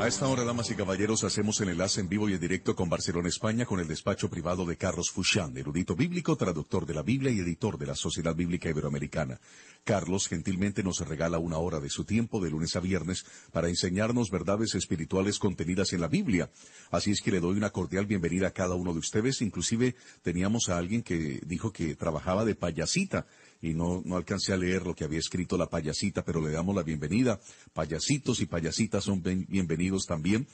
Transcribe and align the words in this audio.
A 0.00 0.06
esta 0.06 0.28
hora, 0.28 0.44
damas 0.44 0.70
y 0.70 0.76
caballeros, 0.76 1.24
hacemos 1.24 1.60
el 1.60 1.70
enlace 1.70 2.00
en 2.00 2.08
vivo 2.08 2.28
y 2.28 2.34
en 2.34 2.38
directo 2.38 2.76
con 2.76 2.88
Barcelona, 2.88 3.28
España, 3.28 3.66
con 3.66 3.80
el 3.80 3.88
despacho 3.88 4.30
privado 4.30 4.64
de 4.64 4.76
Carlos 4.76 5.10
Fouchán, 5.10 5.58
erudito 5.58 5.96
bíblico, 5.96 6.36
traductor 6.36 6.86
de 6.86 6.94
la 6.94 7.02
Biblia 7.02 7.32
y 7.32 7.40
editor 7.40 7.76
de 7.78 7.86
la 7.86 7.96
Sociedad 7.96 8.32
Bíblica 8.32 8.70
Iberoamericana. 8.70 9.40
Carlos 9.82 10.28
gentilmente 10.28 10.84
nos 10.84 11.00
regala 11.00 11.38
una 11.38 11.58
hora 11.58 11.80
de 11.80 11.90
su 11.90 12.04
tiempo 12.04 12.40
de 12.40 12.50
lunes 12.50 12.76
a 12.76 12.80
viernes 12.80 13.26
para 13.50 13.68
enseñarnos 13.68 14.30
verdades 14.30 14.76
espirituales 14.76 15.40
contenidas 15.40 15.92
en 15.92 16.00
la 16.00 16.08
Biblia. 16.08 16.48
Así 16.92 17.10
es 17.10 17.20
que 17.20 17.32
le 17.32 17.40
doy 17.40 17.56
una 17.56 17.70
cordial 17.70 18.06
bienvenida 18.06 18.46
a 18.46 18.52
cada 18.52 18.76
uno 18.76 18.92
de 18.92 19.00
ustedes. 19.00 19.42
Inclusive 19.42 19.96
teníamos 20.22 20.68
a 20.68 20.78
alguien 20.78 21.02
que 21.02 21.40
dijo 21.44 21.72
que 21.72 21.96
trabajaba 21.96 22.44
de 22.44 22.54
payasita 22.54 23.26
y 23.60 23.74
no, 23.74 24.02
no 24.04 24.16
alcancé 24.16 24.52
a 24.52 24.56
leer 24.56 24.86
lo 24.86 24.94
que 24.94 25.04
había 25.04 25.18
escrito 25.18 25.56
la 25.56 25.68
payasita, 25.68 26.24
pero 26.24 26.40
le 26.40 26.50
damos 26.50 26.74
la 26.74 26.82
bienvenida. 26.82 27.40
Payasitos 27.72 28.40
y 28.40 28.46
payasitas 28.46 29.04
son 29.04 29.22
bienvenidos 29.22 30.06
también. 30.06 30.46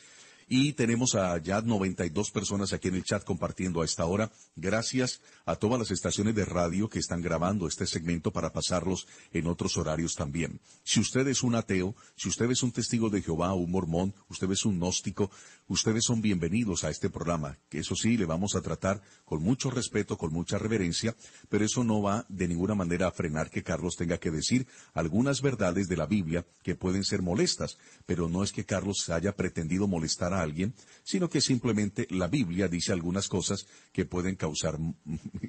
Y 0.49 0.75
tenemos 0.75 1.15
a 1.15 1.39
ya 1.39 1.63
92 1.63 2.31
personas 2.31 2.73
aquí 2.73 2.89
en 2.89 2.97
el 2.97 3.05
chat 3.05 3.25
compartiendo 3.25 3.81
a 3.81 3.85
esta 3.85 4.05
hora. 4.05 4.31
Gracias 4.57 5.21
a 5.47 5.57
todas 5.57 5.79
las 5.79 5.91
estaciones 5.91 6.35
de 6.35 6.45
radio 6.45 6.89
que 6.89 6.99
están 6.99 7.23
grabando 7.23 7.67
este 7.67 7.87
segmento 7.87 8.31
para 8.31 8.53
pasarlos 8.53 9.07
en 9.33 9.47
otros 9.47 9.77
horarios 9.77 10.15
también. 10.15 10.61
Si 10.83 11.01
usted 11.01 11.27
es 11.29 11.43
un 11.43 11.55
ateo, 11.55 11.95
si 12.17 12.29
usted 12.29 12.51
es 12.51 12.63
un 12.63 12.73
testigo 12.73 13.09
de 13.09 13.23
Jehová 13.23 13.55
un 13.55 13.71
mormón, 13.71 14.15
usted 14.29 14.51
es 14.51 14.65
un 14.67 14.77
gnóstico, 14.77 15.31
ustedes 15.69 16.05
son 16.05 16.21
bienvenidos 16.21 16.85
a 16.85 16.91
este 16.91 17.11
programa, 17.11 17.59
que 17.69 17.79
eso 17.79 17.95
sí, 17.95 18.17
le 18.17 18.27
vamos 18.27 18.55
a 18.55 18.61
tratar 18.61 19.03
con 19.25 19.43
mucho 19.43 19.71
respeto, 19.71 20.19
con 20.19 20.33
mucha 20.33 20.59
reverencia, 20.59 21.17
pero 21.49 21.65
eso 21.65 21.85
no 21.85 22.03
va 22.03 22.27
de 22.29 22.49
ninguna 22.49 22.75
manera 22.75 23.09
a 23.09 23.13
frenar 23.13 23.51
que 23.51 23.63
Carlos 23.63 23.97
tenga 23.97 24.19
que 24.19 24.31
decir 24.31 24.67
algunas 24.93 25.41
verdades 25.41 25.89
de 25.89 25.97
la 25.97 26.07
Biblia 26.07 26.47
que 26.63 26.75
pueden 26.75 27.05
ser 27.05 27.23
molestas, 27.23 27.79
pero 28.07 28.29
no 28.29 28.45
es 28.45 28.53
que 28.53 28.65
Carlos 28.65 29.09
haya 29.09 29.37
pretendido 29.37 29.87
molestar 29.87 30.33
a 30.35 30.43
alguien, 30.43 30.75
sino 31.03 31.29
que 31.29 31.41
simplemente 31.41 32.07
la 32.11 32.29
Biblia 32.29 32.69
dice 32.69 32.93
algunas 32.93 33.29
cosas 33.29 33.67
que 33.93 34.05
pueden 34.05 34.37
causar 34.37 34.79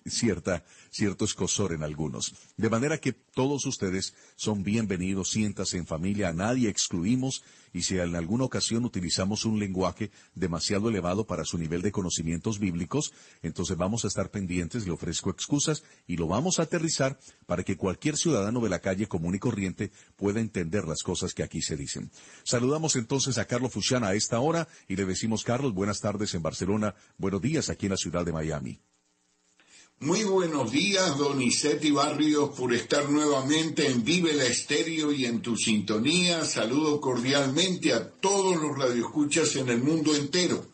cierta, 0.06 0.64
cierto 0.90 1.26
escosor 1.26 1.74
en 1.74 1.84
algunos. 1.84 2.34
De 2.58 2.70
manera 2.70 3.00
que 3.00 3.14
todos 3.14 3.66
ustedes 3.66 4.14
son 4.36 4.64
bienvenidos, 4.64 5.32
siéntase 5.32 5.78
en 5.78 5.88
familia, 5.88 6.30
a 6.30 6.34
nadie 6.34 6.70
excluimos, 6.70 7.44
y 7.76 7.82
si 7.82 8.00
en 8.00 8.16
alguna 8.16 8.46
ocasión 8.46 8.86
utilizamos 8.86 9.44
un 9.44 9.60
lenguaje 9.60 10.10
demasiado 10.34 10.88
elevado 10.88 11.28
para 11.28 11.44
su 11.44 11.58
nivel 11.58 11.82
de 11.82 11.92
conocimientos 11.92 12.58
bíblicos, 12.58 13.12
entonces 13.44 13.76
vamos 13.76 14.06
a 14.06 14.08
estar 14.08 14.32
pendientes, 14.32 14.86
le 14.86 14.94
ofrezco 14.94 15.30
excusas 15.30 15.84
y 16.08 16.16
lo 16.16 16.26
vamos 16.26 16.58
a 16.58 16.64
aterrizar 16.64 17.20
para 17.46 17.64
que 17.64 17.76
cualquier 17.76 18.16
ciudadano 18.16 18.62
de 18.62 18.70
la 18.70 18.80
calle 18.80 19.08
común 19.08 19.36
y 19.36 19.40
corriente 19.40 19.92
pueda 20.16 20.40
entender 20.40 20.86
las 20.86 21.04
cosas 21.04 21.34
que 21.34 21.44
aquí 21.44 21.62
se 21.62 21.76
dicen. 21.76 22.12
Saludamos 22.46 22.96
entonces 22.96 23.38
a 23.38 23.46
Carlos 23.46 23.74
Fuchana 23.74 24.08
a 24.08 24.16
esta 24.16 24.40
hora 24.40 24.70
y 24.88 24.96
le 24.96 25.04
decimos, 25.04 25.44
Carlos, 25.44 25.74
buenas 25.74 26.00
tardes 26.00 26.34
en 26.34 26.44
Barcelona, 26.44 26.96
buenos 27.18 27.42
días 27.42 27.70
aquí 27.70 27.88
en 27.88 27.92
la 27.92 27.98
ciudad 27.98 28.24
de 28.24 28.32
Miami. 28.32 28.80
Muy 30.02 30.26
buenos 30.26 30.74
días, 30.74 31.18
Donizetti 31.18 31.90
Barrios, 31.90 32.50
por 32.50 32.74
estar 32.74 33.10
nuevamente 33.10 33.88
en 33.88 34.04
Vive 34.04 34.34
la 34.34 34.44
Estéreo 34.44 35.14
y 35.14 35.24
en 35.24 35.42
tu 35.42 35.56
sintonía. 35.56 36.44
Saludo 36.44 37.00
cordialmente 37.00 37.94
a 37.94 38.12
todos 38.12 38.62
los 38.62 38.78
radioescuchas 38.78 39.56
en 39.56 39.70
el 39.70 39.82
mundo 39.82 40.14
entero. 40.14 40.66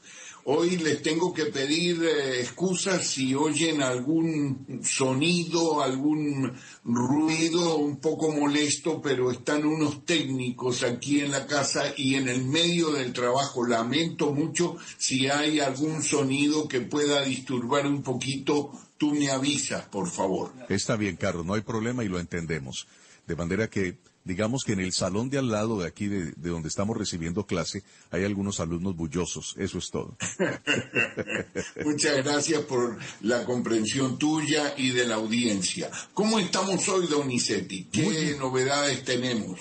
Hoy 0.45 0.77
les 0.77 1.03
tengo 1.03 1.35
que 1.35 1.45
pedir 1.45 2.03
eh, 2.03 2.41
excusas 2.41 3.05
si 3.05 3.35
oyen 3.35 3.83
algún 3.83 4.81
sonido, 4.83 5.83
algún 5.83 6.53
ruido 6.83 7.75
un 7.75 7.97
poco 7.97 8.31
molesto, 8.31 9.03
pero 9.03 9.29
están 9.29 9.67
unos 9.67 10.03
técnicos 10.03 10.81
aquí 10.81 11.19
en 11.19 11.29
la 11.29 11.45
casa 11.45 11.93
y 11.95 12.15
en 12.15 12.27
el 12.27 12.43
medio 12.43 12.89
del 12.89 13.13
trabajo. 13.13 13.67
Lamento 13.67 14.33
mucho 14.33 14.77
si 14.97 15.27
hay 15.27 15.59
algún 15.59 16.01
sonido 16.01 16.67
que 16.67 16.81
pueda 16.81 17.23
disturbar 17.23 17.85
un 17.85 18.01
poquito 18.01 18.71
tú 19.01 19.15
me 19.15 19.31
avisas, 19.31 19.83
por 19.85 20.07
favor. 20.11 20.53
Está 20.69 20.95
bien, 20.95 21.15
Carlos, 21.15 21.43
no 21.43 21.55
hay 21.55 21.61
problema 21.61 22.03
y 22.03 22.07
lo 22.07 22.19
entendemos. 22.19 22.85
De 23.25 23.35
manera 23.35 23.67
que, 23.67 23.97
digamos 24.23 24.63
que 24.63 24.73
en 24.73 24.79
el 24.79 24.93
salón 24.93 25.27
de 25.31 25.39
al 25.39 25.49
lado 25.49 25.79
de 25.79 25.87
aquí, 25.87 26.05
de, 26.05 26.33
donde 26.35 26.69
estamos 26.69 26.95
recibiendo 26.95 27.47
clase, 27.47 27.81
hay 28.11 28.25
algunos 28.25 28.59
alumnos 28.59 28.95
bullosos. 28.95 29.55
Eso 29.57 29.79
es 29.79 29.89
todo. 29.89 30.15
Muchas 31.83 32.17
gracias 32.17 32.61
por 32.61 32.99
la 33.21 33.43
comprensión 33.43 34.19
tuya 34.19 34.75
y 34.77 34.91
de 34.91 35.07
la 35.07 35.15
audiencia. 35.15 35.89
¿Cómo 36.13 36.37
estamos 36.37 36.87
hoy, 36.87 37.07
Donizetti? 37.07 37.85
¿Qué 37.85 38.35
novedades 38.37 39.03
tenemos? 39.03 39.59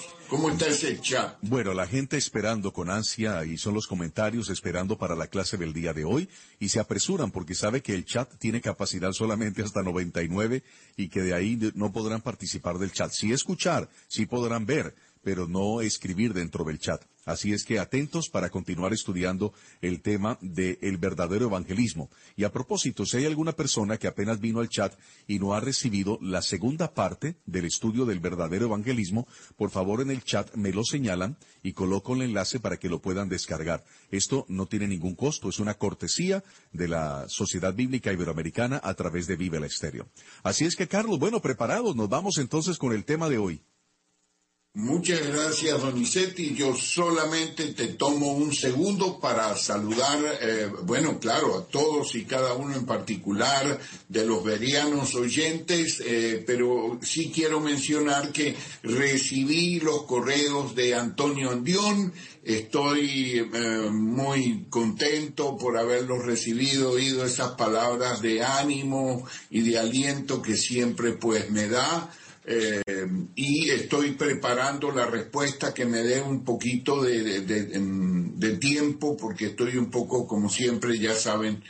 Bueno, 1.42 1.74
la 1.74 1.88
gente 1.88 2.16
esperando 2.16 2.72
con 2.72 2.88
ansia 2.88 3.44
y 3.44 3.58
son 3.58 3.74
los 3.74 3.88
comentarios 3.88 4.48
esperando 4.48 4.96
para 4.96 5.16
la 5.16 5.26
clase 5.26 5.56
del 5.56 5.72
día 5.72 5.92
de 5.92 6.04
hoy 6.04 6.28
y 6.60 6.68
se 6.68 6.78
apresuran 6.78 7.32
porque 7.32 7.56
sabe 7.56 7.82
que 7.82 7.94
el 7.94 8.04
chat 8.04 8.32
tiene 8.38 8.60
capacidad 8.60 9.12
solamente 9.12 9.62
hasta 9.62 9.82
99 9.82 10.62
y 10.96 11.08
que 11.08 11.22
de 11.22 11.34
ahí 11.34 11.58
no 11.74 11.92
podrán 11.92 12.20
participar 12.20 12.78
del 12.78 12.92
chat. 12.92 13.10
Sí 13.10 13.32
escuchar, 13.32 13.88
sí 14.06 14.26
podrán 14.26 14.66
ver, 14.66 14.94
pero 15.22 15.48
no 15.48 15.80
escribir 15.80 16.32
dentro 16.32 16.64
del 16.64 16.78
chat. 16.78 17.02
Así 17.24 17.52
es 17.52 17.64
que 17.64 17.78
atentos 17.78 18.28
para 18.28 18.50
continuar 18.50 18.92
estudiando 18.92 19.52
el 19.82 20.00
tema 20.00 20.38
del 20.40 20.96
verdadero 20.96 21.46
evangelismo. 21.46 22.10
Y 22.36 22.44
a 22.44 22.52
propósito, 22.52 23.04
si 23.04 23.18
hay 23.18 23.26
alguna 23.26 23.52
persona 23.52 23.98
que 23.98 24.08
apenas 24.08 24.40
vino 24.40 24.60
al 24.60 24.68
chat 24.68 24.94
y 25.26 25.38
no 25.38 25.54
ha 25.54 25.60
recibido 25.60 26.18
la 26.22 26.42
segunda 26.42 26.94
parte 26.94 27.36
del 27.46 27.66
estudio 27.66 28.06
del 28.06 28.20
verdadero 28.20 28.66
evangelismo, 28.66 29.28
por 29.56 29.70
favor 29.70 30.00
en 30.00 30.10
el 30.10 30.24
chat 30.24 30.54
me 30.54 30.72
lo 30.72 30.82
señalan 30.84 31.36
y 31.62 31.72
coloco 31.72 32.14
el 32.14 32.22
enlace 32.22 32.58
para 32.58 32.78
que 32.78 32.88
lo 32.88 33.00
puedan 33.00 33.28
descargar. 33.28 33.84
Esto 34.10 34.46
no 34.48 34.66
tiene 34.66 34.88
ningún 34.88 35.14
costo, 35.14 35.48
es 35.48 35.58
una 35.58 35.74
cortesía 35.74 36.42
de 36.72 36.88
la 36.88 37.28
Sociedad 37.28 37.74
Bíblica 37.74 38.12
Iberoamericana 38.12 38.80
a 38.82 38.94
través 38.94 39.26
de 39.26 39.36
Vive 39.36 39.60
la 39.60 39.66
Estéreo. 39.66 40.08
Así 40.42 40.64
es 40.64 40.74
que, 40.74 40.88
Carlos, 40.88 41.18
bueno, 41.18 41.40
preparados, 41.40 41.94
nos 41.96 42.08
vamos 42.08 42.38
entonces 42.38 42.78
con 42.78 42.92
el 42.92 43.04
tema 43.04 43.28
de 43.28 43.38
hoy. 43.38 43.62
Muchas 44.74 45.26
gracias, 45.26 45.82
Donizetti. 45.82 46.54
Yo 46.54 46.76
solamente 46.76 47.74
te 47.74 47.88
tomo 47.88 48.34
un 48.34 48.54
segundo 48.54 49.18
para 49.18 49.56
saludar, 49.56 50.20
eh, 50.40 50.70
bueno, 50.84 51.18
claro, 51.18 51.58
a 51.58 51.66
todos 51.66 52.14
y 52.14 52.24
cada 52.24 52.54
uno 52.54 52.76
en 52.76 52.86
particular 52.86 53.80
de 54.08 54.24
los 54.24 54.44
verianos 54.44 55.16
oyentes, 55.16 56.00
eh, 56.06 56.44
pero 56.46 57.00
sí 57.02 57.32
quiero 57.34 57.58
mencionar 57.58 58.30
que 58.30 58.54
recibí 58.84 59.80
los 59.80 60.04
correos 60.04 60.76
de 60.76 60.94
Antonio 60.94 61.50
Andión. 61.50 62.12
Estoy 62.44 63.50
eh, 63.52 63.90
muy 63.90 64.66
contento 64.70 65.58
por 65.58 65.78
haberlos 65.78 66.24
recibido, 66.24 66.92
oído 66.92 67.24
esas 67.24 67.56
palabras 67.56 68.22
de 68.22 68.44
ánimo 68.44 69.26
y 69.50 69.62
de 69.62 69.80
aliento 69.80 70.40
que 70.40 70.56
siempre 70.56 71.14
pues 71.14 71.50
me 71.50 71.66
da. 71.66 72.08
Eh, 72.52 72.82
y 73.36 73.70
estoy 73.70 74.14
preparando 74.14 74.90
la 74.90 75.06
respuesta 75.06 75.72
que 75.72 75.84
me 75.84 76.02
dé 76.02 76.20
un 76.20 76.42
poquito 76.42 77.00
de, 77.00 78.58
tiempo 78.60 79.16
porque 79.16 79.46
estoy 79.46 79.76
un 79.76 79.88
poco, 79.88 80.26
como 80.26 80.50
siempre, 80.50 80.98
ya 80.98 81.14
saben, 81.14 81.62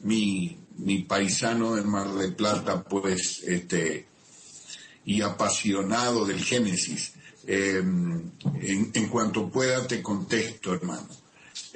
mi, 0.00 0.58
mi 0.76 1.04
paisano 1.04 1.74
del 1.74 1.86
Mar 1.86 2.12
del 2.12 2.34
Plata, 2.34 2.84
pues, 2.84 3.44
este, 3.44 4.08
y 5.06 5.22
apasionado 5.22 6.26
del 6.26 6.44
Génesis. 6.44 7.14
Eh, 7.46 7.78
en, 7.78 8.90
en 8.92 9.08
cuanto 9.08 9.48
pueda 9.48 9.86
te 9.86 10.02
contesto, 10.02 10.74
hermano. 10.74 11.08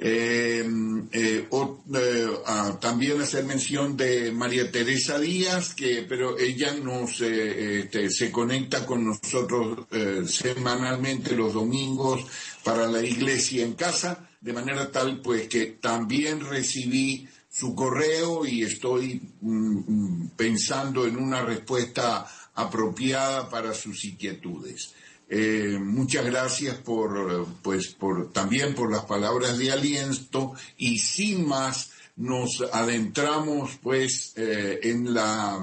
Eh, 0.03 0.65
eh, 1.11 1.47
eh 1.51 2.27
ah, 2.47 2.75
también 2.81 3.21
hacer 3.21 3.43
mención 3.45 3.95
de 3.95 4.31
María 4.31 4.71
Teresa 4.71 5.19
Díaz, 5.19 5.75
que 5.75 6.03
pero 6.09 6.39
ella 6.39 6.73
nos 6.73 7.21
este, 7.21 8.09
se 8.09 8.31
conecta 8.31 8.83
con 8.87 9.05
nosotros 9.05 9.85
semanalmente 10.27 11.35
los 11.35 11.53
domingos 11.53 12.25
para 12.63 12.87
la 12.87 13.03
iglesia 13.03 13.63
en 13.63 13.73
casa, 13.73 14.27
de 14.41 14.53
manera 14.53 14.91
tal 14.91 15.21
pues 15.21 15.47
que 15.47 15.77
también 15.79 16.39
recibí 16.39 17.27
su 17.47 17.75
correo 17.75 18.43
y 18.45 18.63
estoy 18.63 19.21
mm, 19.41 19.77
mm, 19.85 20.31
pensando 20.35 21.05
en 21.05 21.17
una 21.17 21.43
respuesta 21.43 22.25
apropiada 22.55 23.49
para 23.49 23.73
sus 23.73 24.03
inquietudes. 24.05 24.95
Eh, 25.33 25.79
muchas 25.79 26.25
gracias 26.25 26.75
por, 26.75 27.47
pues, 27.61 27.87
por, 27.93 28.33
también 28.33 28.75
por 28.75 28.91
las 28.91 29.05
palabras 29.05 29.57
de 29.57 29.71
aliento 29.71 30.51
y 30.77 30.99
sin 30.99 31.47
más 31.47 31.91
nos 32.17 32.61
adentramos 32.73 33.79
pues 33.81 34.33
eh, 34.35 34.79
en 34.83 35.13
la 35.13 35.55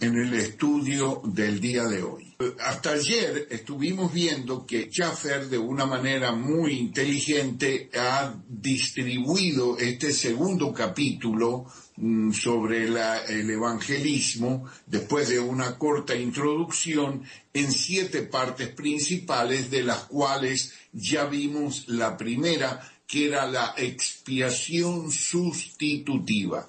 en 0.00 0.16
el 0.16 0.32
estudio 0.32 1.22
del 1.24 1.60
día 1.60 1.84
de 1.86 2.04
hoy. 2.04 2.36
Hasta 2.64 2.90
ayer 2.90 3.48
estuvimos 3.50 4.12
viendo 4.12 4.64
que 4.64 4.88
Schaffer 4.90 5.48
de 5.48 5.58
una 5.58 5.86
manera 5.86 6.30
muy 6.30 6.78
inteligente 6.78 7.90
ha 7.98 8.32
distribuido 8.48 9.76
este 9.76 10.12
segundo 10.12 10.72
capítulo 10.72 11.66
Mm, 11.98 12.32
sobre 12.32 12.84
el 12.84 13.50
evangelismo, 13.50 14.68
después 14.86 15.30
de 15.30 15.40
una 15.40 15.78
corta 15.78 16.14
introducción, 16.14 17.24
en 17.54 17.72
siete 17.72 18.20
partes 18.22 18.68
principales, 18.68 19.70
de 19.70 19.82
las 19.82 20.04
cuales 20.04 20.74
ya 20.92 21.24
vimos 21.24 21.88
la 21.88 22.18
primera, 22.18 22.82
que 23.06 23.28
era 23.28 23.46
la 23.46 23.72
expiación 23.78 25.10
sustitutiva. 25.10 26.68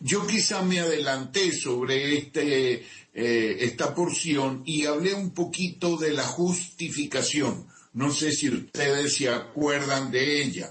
Yo 0.00 0.26
quizá 0.26 0.60
me 0.60 0.80
adelanté 0.80 1.52
sobre 1.52 2.18
este, 2.18 2.84
eh, 3.14 3.56
esta 3.60 3.94
porción 3.94 4.62
y 4.66 4.84
hablé 4.84 5.14
un 5.14 5.30
poquito 5.30 5.96
de 5.96 6.12
la 6.12 6.24
justificación. 6.24 7.66
No 7.94 8.12
sé 8.12 8.30
si 8.30 8.50
ustedes 8.50 9.14
se 9.14 9.30
acuerdan 9.30 10.10
de 10.10 10.42
ella. 10.42 10.70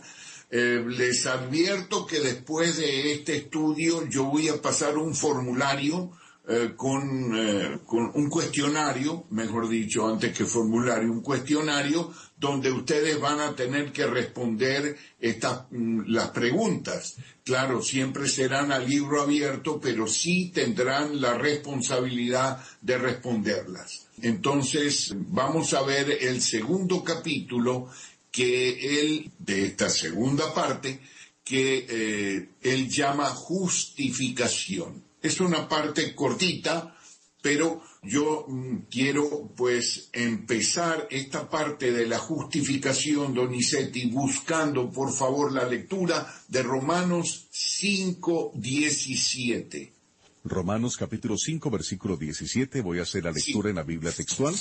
Eh, 0.57 0.86
les 0.88 1.25
advierto 1.25 2.06
que 2.06 2.22
después 2.22 2.78
de 2.78 3.12
este 3.12 3.36
estudio 3.36 4.07
yo 4.07 4.24
voy 4.24 4.48
a 4.48 4.62
pasar 4.62 4.98
un 4.98 5.13
formulario 5.13 6.12
eh, 6.48 6.75
con, 6.78 7.36
eh, 7.36 7.80
con, 7.86 8.10
un 8.13 8.30
cuestionario, 8.30 9.25
mejor 9.31 9.68
dicho, 9.68 10.07
antes 10.07 10.31
que 10.31 10.46
formulario, 10.46 11.12
un 11.12 11.22
cuestionario 11.22 12.10
donde 12.38 12.72
ustedes 12.72 13.19
van 13.19 13.42
a 13.42 13.54
tener 13.54 13.92
que 13.92 14.06
responder 14.06 14.96
estas, 15.19 15.63
mm, 15.72 16.04
las 16.07 16.30
preguntas. 16.30 17.18
Claro, 17.44 17.81
siempre 17.81 18.30
serán 18.30 18.72
a 18.72 18.80
libro 18.80 19.24
abierto, 19.24 19.81
pero 19.81 20.07
sí 20.07 20.52
tendrán 20.54 21.19
la 21.19 21.34
responsabilidad 21.34 22.63
de 22.80 22.98
responderlas. 22.98 24.07
Entonces, 24.22 25.13
vamos 25.18 25.74
a 25.74 25.81
ver 25.81 26.10
el 26.22 26.42
segundo 26.42 27.04
capítulo 27.04 27.90
que 28.35 28.99
él, 28.99 29.31
de 29.39 29.67
esta 29.67 29.89
segunda 29.89 30.53
parte, 30.53 30.99
que 31.41 31.85
eh, 31.87 32.49
él 32.63 32.89
llama 32.89 33.29
justificación. 33.29 35.05
Es 35.21 35.39
una 35.39 35.69
parte 35.69 36.13
cortita, 36.13 36.97
pero 37.41 37.81
yo 38.03 38.45
mm, 38.45 38.87
quiero 38.91 39.53
pues 39.55 40.09
empezar 40.11 41.07
esta 41.09 41.49
parte 41.49 41.93
de 41.93 42.07
la 42.07 42.19
justificación, 42.19 43.33
Donizetti, 43.33 44.07
buscando 44.07 44.91
por 44.91 45.13
favor 45.13 45.53
la 45.53 45.65
lectura 45.65 46.27
de 46.49 46.61
Romanos 46.61 47.47
5, 47.51 48.51
17. 48.53 49.93
Romanos 50.43 50.97
capítulo 50.97 51.37
5, 51.37 51.71
versículo 51.71 52.17
17, 52.17 52.81
voy 52.81 52.99
a 52.99 53.03
hacer 53.03 53.23
la 53.23 53.31
lectura 53.31 53.69
en 53.69 53.77
la 53.77 53.83
Biblia 53.83 54.11
textual. 54.11 54.53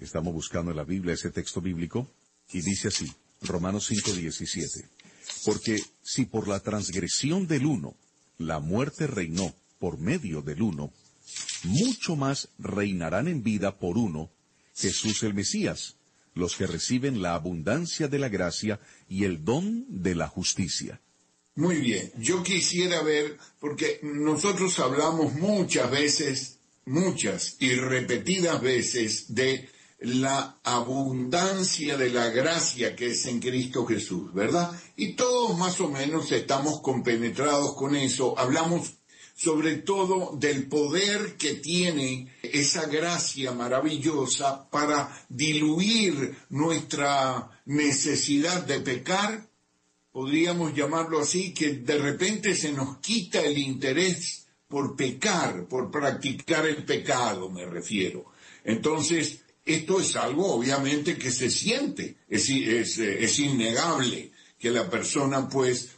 Estamos 0.00 0.34
buscando 0.34 0.72
en 0.72 0.78
la 0.78 0.84
Biblia 0.84 1.14
ese 1.14 1.30
texto 1.30 1.60
bíblico 1.60 2.08
y 2.52 2.60
dice 2.62 2.88
así, 2.88 3.10
Romanos 3.42 3.86
5, 3.86 4.12
17. 4.12 4.88
Porque 5.44 5.80
si 6.02 6.26
por 6.26 6.48
la 6.48 6.60
transgresión 6.60 7.46
del 7.46 7.66
uno 7.66 7.94
la 8.38 8.58
muerte 8.58 9.06
reinó 9.06 9.54
por 9.78 9.98
medio 9.98 10.42
del 10.42 10.62
uno, 10.62 10.92
mucho 11.64 12.16
más 12.16 12.48
reinarán 12.58 13.28
en 13.28 13.42
vida 13.42 13.78
por 13.78 13.98
uno, 13.98 14.30
Jesús 14.76 15.22
el 15.22 15.34
Mesías, 15.34 15.96
los 16.34 16.56
que 16.56 16.66
reciben 16.66 17.22
la 17.22 17.34
abundancia 17.34 18.08
de 18.08 18.18
la 18.18 18.28
gracia 18.28 18.80
y 19.08 19.24
el 19.24 19.44
don 19.44 19.84
de 19.88 20.14
la 20.14 20.28
justicia. 20.28 21.00
Muy 21.56 21.76
bien, 21.80 22.12
yo 22.16 22.42
quisiera 22.42 23.02
ver, 23.02 23.36
porque 23.58 24.00
nosotros 24.02 24.78
hablamos 24.78 25.34
muchas 25.34 25.90
veces, 25.90 26.58
muchas 26.86 27.56
y 27.58 27.74
repetidas 27.74 28.62
veces 28.62 29.34
de 29.34 29.68
la 30.00 30.58
abundancia 30.64 31.96
de 31.96 32.10
la 32.10 32.30
gracia 32.30 32.96
que 32.96 33.08
es 33.08 33.26
en 33.26 33.38
Cristo 33.38 33.84
Jesús, 33.84 34.32
¿verdad? 34.32 34.72
Y 34.96 35.12
todos 35.12 35.56
más 35.58 35.80
o 35.80 35.88
menos 35.88 36.32
estamos 36.32 36.80
compenetrados 36.80 37.74
con 37.74 37.94
eso, 37.94 38.38
hablamos 38.38 38.94
sobre 39.34 39.76
todo 39.76 40.36
del 40.36 40.68
poder 40.68 41.36
que 41.36 41.54
tiene 41.54 42.30
esa 42.42 42.86
gracia 42.86 43.52
maravillosa 43.52 44.68
para 44.70 45.24
diluir 45.28 46.36
nuestra 46.50 47.50
necesidad 47.64 48.66
de 48.66 48.80
pecar, 48.80 49.48
podríamos 50.12 50.74
llamarlo 50.74 51.20
así, 51.20 51.54
que 51.54 51.72
de 51.74 51.98
repente 51.98 52.54
se 52.54 52.72
nos 52.72 52.98
quita 52.98 53.40
el 53.40 53.56
interés 53.56 54.46
por 54.68 54.94
pecar, 54.94 55.66
por 55.66 55.90
practicar 55.90 56.66
el 56.66 56.84
pecado, 56.84 57.48
me 57.48 57.64
refiero. 57.64 58.26
Entonces, 58.62 59.40
esto 59.74 60.00
es 60.00 60.16
algo 60.16 60.52
obviamente 60.54 61.16
que 61.16 61.30
se 61.30 61.50
siente, 61.50 62.16
es, 62.28 62.48
es, 62.48 62.98
es 62.98 63.38
innegable 63.38 64.32
que 64.58 64.70
la 64.70 64.88
persona 64.88 65.48
pues 65.48 65.90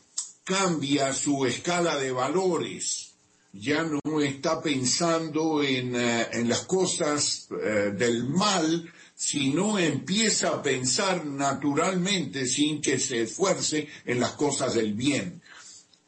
cambia 0.45 1.13
su 1.13 1.47
escala 1.47 1.97
de 1.97 2.13
valores 2.13 3.13
ya 3.53 3.85
no 3.85 4.21
está 4.21 4.63
pensando 4.63 5.63
en, 5.63 5.95
eh, 5.95 6.27
en 6.33 6.49
las 6.49 6.63
cosas 6.63 7.49
eh, 7.51 7.93
del 7.95 8.25
mal, 8.25 8.91
sino 9.15 9.79
empieza 9.79 10.49
a 10.49 10.63
pensar 10.63 11.27
naturalmente, 11.27 12.47
sin 12.47 12.81
que 12.81 12.99
se 12.99 13.23
esfuerce, 13.23 13.89
en 14.07 14.21
las 14.21 14.33
cosas 14.33 14.75
del 14.75 14.95
bien. 14.95 15.43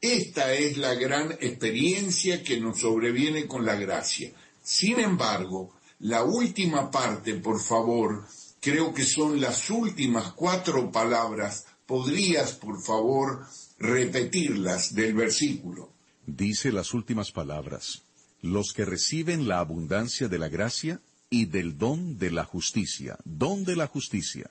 Esta 0.00 0.54
es 0.54 0.78
la 0.78 0.94
gran 0.94 1.32
experiencia 1.32 2.42
que 2.42 2.60
nos 2.60 2.80
sobreviene 2.80 3.46
con 3.46 3.64
la 3.64 3.74
gracia. 3.74 4.32
Sin 4.62 4.98
embargo, 4.98 5.74
la 6.00 6.24
última 6.24 6.90
parte, 6.90 7.34
por 7.34 7.60
favor, 7.60 8.26
creo 8.60 8.92
que 8.92 9.04
son 9.04 9.40
las 9.40 9.70
últimas 9.70 10.32
cuatro 10.32 10.90
palabras, 10.90 11.66
podrías, 11.86 12.52
por 12.52 12.82
favor, 12.82 13.46
repetirlas 13.78 14.94
del 14.94 15.14
versículo 15.14 15.94
dice 16.26 16.72
las 16.72 16.94
últimas 16.94 17.32
palabras, 17.32 18.02
los 18.40 18.72
que 18.72 18.84
reciben 18.84 19.48
la 19.48 19.58
abundancia 19.58 20.28
de 20.28 20.38
la 20.38 20.48
gracia 20.48 21.00
y 21.30 21.46
del 21.46 21.78
don 21.78 22.18
de 22.18 22.30
la 22.30 22.44
justicia. 22.44 23.18
Don 23.24 23.64
de 23.64 23.76
la 23.76 23.86
justicia. 23.86 24.50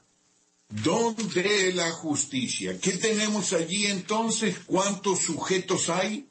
Don 0.69 1.15
de 1.33 1.73
la 1.73 1.91
justicia. 1.91 2.79
¿Qué 2.79 2.93
tenemos 2.93 3.53
allí 3.53 3.85
entonces? 3.87 4.59
¿Cuántos 4.65 5.19
sujetos 5.19 5.89
hay? 5.89 6.27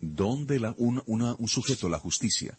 Don 0.00 0.46
de 0.46 0.60
la, 0.60 0.74
un, 0.76 1.02
un 1.06 1.48
sujeto, 1.48 1.88
la 1.88 1.98
justicia. 1.98 2.58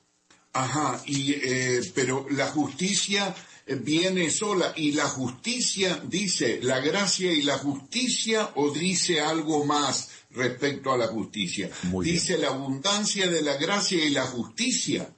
Ajá, 0.54 1.02
y, 1.06 1.34
eh, 1.34 1.82
pero 1.94 2.26
la 2.32 2.48
justicia 2.48 3.36
viene 3.78 4.32
sola 4.32 4.74
y 4.76 4.94
la 4.94 5.08
justicia 5.08 6.02
dice 6.08 6.60
la 6.64 6.80
gracia 6.80 7.32
y 7.32 7.44
la 7.44 7.58
justicia 7.58 8.50
o 8.56 8.72
dice 8.72 9.22
algo 9.22 9.66
más 9.66 10.10
respecto 10.32 10.92
a 10.92 10.98
la 10.98 11.08
justicia. 11.08 11.70
Dice 12.02 12.38
la 12.38 12.48
abundancia 12.48 13.30
de 13.30 13.42
la 13.42 13.58
gracia 13.58 14.04
y 14.04 14.10
la 14.10 14.26
justicia. 14.26 15.14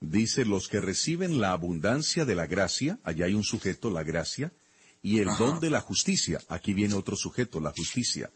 Dice 0.00 0.44
los 0.44 0.68
que 0.68 0.80
reciben 0.80 1.40
la 1.40 1.52
abundancia 1.52 2.24
de 2.24 2.34
la 2.34 2.46
gracia, 2.46 2.98
allá 3.04 3.26
hay 3.26 3.34
un 3.34 3.44
sujeto, 3.44 3.90
la 3.90 4.02
gracia, 4.02 4.52
y 5.00 5.18
el 5.18 5.28
don 5.38 5.60
de 5.60 5.70
la 5.70 5.80
justicia, 5.80 6.40
aquí 6.48 6.74
viene 6.74 6.94
otro 6.94 7.16
sujeto, 7.16 7.60
la 7.60 7.72
justicia. 7.72 8.30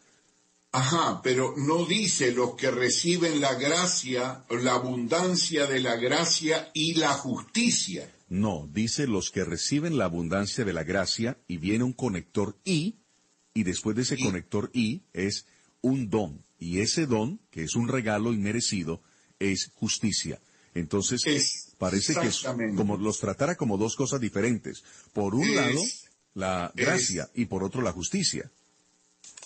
Ajá, 0.71 1.21
pero 1.23 1.53
no 1.57 1.85
dice 1.85 2.31
los 2.31 2.55
que 2.55 2.69
reciben 2.71 3.41
la 3.41 3.55
gracia, 3.55 4.45
la 4.49 4.73
abundancia 4.73 5.65
de 5.65 5.79
la 5.79 5.95
gracia 5.95 6.69
y 6.73 6.95
la 6.95 7.13
justicia. 7.13 8.13
No, 8.29 8.69
dice 8.71 9.07
los 9.07 9.31
que 9.31 9.45
reciben 9.45 9.97
la 9.97 10.05
abundancia 10.05 10.65
de 10.65 10.73
la 10.73 10.83
gracia 10.83 11.37
y 11.47 11.57
viene 11.57 11.85
un 11.85 11.93
conector 11.93 12.57
y, 12.65 12.99
y 13.53 13.63
después 13.63 13.95
de 13.95 14.01
ese 14.01 14.17
conector 14.17 14.69
y 14.73 15.03
es 15.13 15.45
un 15.81 16.09
don, 16.09 16.43
y 16.59 16.79
ese 16.79 17.05
don, 17.05 17.39
que 17.49 17.63
es 17.63 17.75
un 17.75 17.87
regalo 17.87 18.33
inmerecido, 18.33 19.01
es 19.39 19.71
justicia. 19.75 20.41
Entonces, 20.73 21.73
parece 21.77 22.13
que 22.15 22.27
es 22.27 22.45
como 22.75 22.97
los 22.97 23.19
tratara 23.19 23.55
como 23.55 23.77
dos 23.77 23.95
cosas 23.95 24.19
diferentes. 24.19 24.83
Por 25.13 25.33
un 25.33 25.55
lado, 25.55 25.81
la 26.33 26.71
gracia 26.75 27.29
y 27.33 27.45
por 27.45 27.63
otro 27.63 27.81
la 27.81 27.93
justicia. 27.93 28.51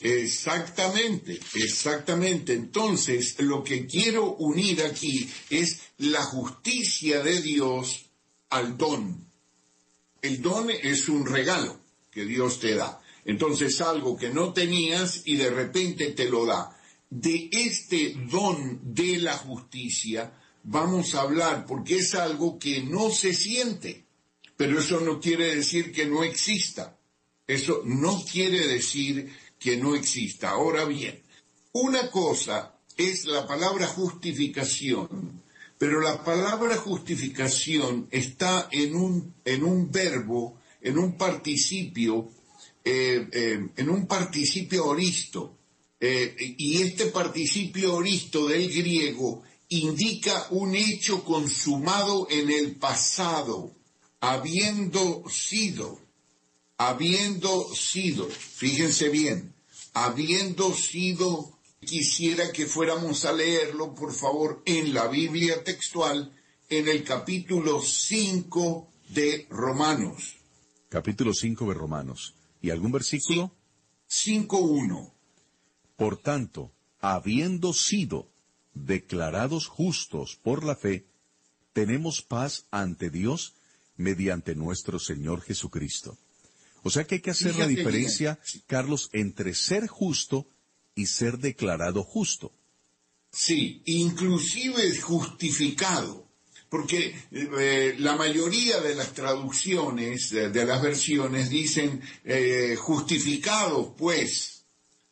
Exactamente, 0.01 1.39
exactamente. 1.53 2.53
Entonces, 2.53 3.35
lo 3.39 3.63
que 3.63 3.85
quiero 3.85 4.33
unir 4.35 4.81
aquí 4.81 5.29
es 5.49 5.81
la 5.99 6.23
justicia 6.23 7.21
de 7.21 7.41
Dios 7.41 8.09
al 8.49 8.77
don. 8.77 9.31
El 10.21 10.41
don 10.41 10.69
es 10.69 11.07
un 11.07 11.25
regalo 11.25 11.79
que 12.11 12.25
Dios 12.25 12.59
te 12.59 12.75
da. 12.75 13.01
Entonces 13.25 13.79
algo 13.81 14.17
que 14.17 14.29
no 14.29 14.53
tenías 14.53 15.21
y 15.25 15.35
de 15.35 15.49
repente 15.49 16.11
te 16.11 16.29
lo 16.29 16.45
da. 16.45 16.77
De 17.09 17.49
este 17.51 18.15
don 18.29 18.79
de 18.93 19.17
la 19.17 19.37
justicia 19.37 20.33
vamos 20.63 21.15
a 21.15 21.21
hablar 21.21 21.65
porque 21.65 21.97
es 21.97 22.15
algo 22.15 22.57
que 22.57 22.81
no 22.81 23.11
se 23.11 23.33
siente. 23.33 24.05
Pero 24.57 24.79
eso 24.79 24.99
no 24.99 25.19
quiere 25.19 25.55
decir 25.55 25.91
que 25.91 26.05
no 26.05 26.23
exista. 26.23 26.97
Eso 27.47 27.81
no 27.85 28.23
quiere 28.23 28.67
decir 28.67 29.31
que 29.61 29.77
no 29.77 29.95
exista. 29.95 30.49
Ahora 30.49 30.83
bien, 30.83 31.21
una 31.71 32.11
cosa 32.11 32.75
es 32.97 33.23
la 33.23 33.47
palabra 33.47 33.87
justificación, 33.87 35.41
pero 35.77 36.01
la 36.01 36.21
palabra 36.25 36.75
justificación 36.75 38.09
está 38.11 38.67
en 38.71 38.95
un, 38.95 39.33
en 39.45 39.63
un 39.63 39.89
verbo, 39.89 40.59
en 40.81 40.97
un 40.97 41.17
participio 41.17 42.29
eh, 42.83 43.27
eh, 43.31 43.69
en 43.75 43.89
un 43.89 44.07
participio 44.07 44.85
oristo. 44.87 45.57
Eh, 45.99 46.35
y 46.57 46.81
este 46.81 47.05
participio 47.07 47.93
oristo 47.93 48.47
del 48.47 48.67
griego 48.73 49.43
indica 49.69 50.47
un 50.49 50.75
hecho 50.75 51.23
consumado 51.23 52.27
en 52.29 52.49
el 52.49 52.75
pasado, 52.77 53.71
habiendo 54.19 55.23
sido, 55.29 55.99
habiendo 56.87 57.75
sido, 57.75 58.27
fíjense 58.27 59.09
bien, 59.09 59.53
habiendo 59.93 60.73
sido, 60.73 61.59
quisiera 61.79 62.51
que 62.51 62.65
fuéramos 62.65 63.23
a 63.25 63.33
leerlo, 63.33 63.93
por 63.93 64.11
favor, 64.11 64.63
en 64.65 64.91
la 64.91 65.07
Biblia 65.07 65.63
textual, 65.63 66.35
en 66.69 66.87
el 66.87 67.03
capítulo 67.03 67.81
5 67.81 68.87
de 69.09 69.45
Romanos. 69.51 70.37
Capítulo 70.89 71.35
5 71.35 71.67
de 71.67 71.73
Romanos. 71.75 72.33
¿Y 72.63 72.71
algún 72.71 72.91
versículo? 72.91 73.51
5.1. 74.09 75.13
Por 75.95 76.17
tanto, 76.17 76.71
habiendo 76.99 77.73
sido 77.73 78.27
declarados 78.73 79.67
justos 79.67 80.39
por 80.41 80.63
la 80.63 80.75
fe, 80.75 81.05
tenemos 81.73 82.23
paz 82.23 82.65
ante 82.71 83.11
Dios 83.11 83.53
mediante 83.97 84.55
nuestro 84.55 84.97
Señor 84.97 85.41
Jesucristo. 85.41 86.17
O 86.83 86.89
sea 86.89 87.05
que 87.05 87.15
hay 87.15 87.21
que 87.21 87.31
hacer 87.31 87.55
la 87.55 87.67
diferencia, 87.67 88.39
Carlos, 88.67 89.09
entre 89.13 89.53
ser 89.53 89.87
justo 89.87 90.47
y 90.95 91.05
ser 91.05 91.37
declarado 91.37 92.03
justo. 92.03 92.51
Sí, 93.31 93.81
inclusive 93.85 94.99
justificado, 94.99 96.27
porque 96.69 97.15
eh, 97.31 97.95
la 97.99 98.15
mayoría 98.15 98.81
de 98.81 98.95
las 98.95 99.13
traducciones, 99.13 100.31
de, 100.31 100.65
las 100.65 100.81
versiones, 100.81 101.49
dicen 101.49 102.01
eh, 102.25 102.75
justificados, 102.77 103.93
pues, 103.97 104.65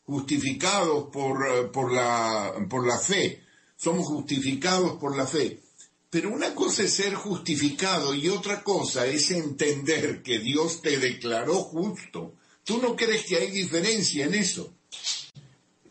justificados 0.03 1.09
por, 1.13 1.47
eh, 1.47 1.63
por, 1.71 1.93
la, 1.93 2.53
por 2.69 2.85
la 2.85 2.97
fe, 2.97 3.43
somos 3.77 4.07
justificados 4.07 4.99
por 4.99 5.15
la 5.15 5.25
fe. 5.25 5.61
Pero 6.09 6.33
una 6.33 6.55
cosa 6.55 6.83
es 6.83 6.93
ser 6.93 7.13
justificado 7.13 8.15
y 8.15 8.29
otra 8.29 8.63
cosa 8.63 9.05
es 9.05 9.29
entender 9.29 10.23
que 10.23 10.39
Dios 10.39 10.81
te 10.81 10.97
declaró 10.97 11.55
justo. 11.55 12.35
¿Tú 12.63 12.81
no 12.81 12.95
crees 12.95 13.25
que 13.25 13.37
hay 13.37 13.51
diferencia 13.51 14.25
en 14.25 14.33
eso? 14.33 14.73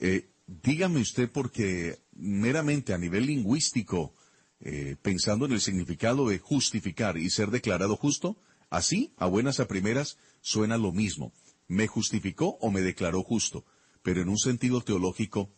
Eh, 0.01 0.27
dígame 0.47 1.01
usted 1.01 1.31
porque 1.31 2.01
meramente 2.13 2.93
a 2.93 2.99
nivel 2.99 3.27
lingüístico, 3.27 4.13
eh, 4.61 4.97
pensando 5.01 5.47
en 5.47 5.53
el 5.53 5.61
significado 5.61 6.29
de 6.29 6.41
justificar 6.41 7.17
y 7.17 7.31
ser 7.31 7.51
declarado 7.51 7.97
justo, 7.97 8.37
así, 8.71 9.13
a 9.19 9.27
buenas 9.27 9.61
a 9.61 9.69
primeras, 9.69 10.19
suena 10.41 10.77
lo 10.79 10.91
mismo. 10.91 11.33
Me 11.69 11.87
justificó 11.87 12.59
o 12.61 12.73
me 12.73 12.81
declaró 12.81 13.23
justo. 13.23 13.65
Pero 14.03 14.23
en 14.23 14.29
un 14.29 14.39
sentido 14.39 14.81
teológico, 14.81 15.51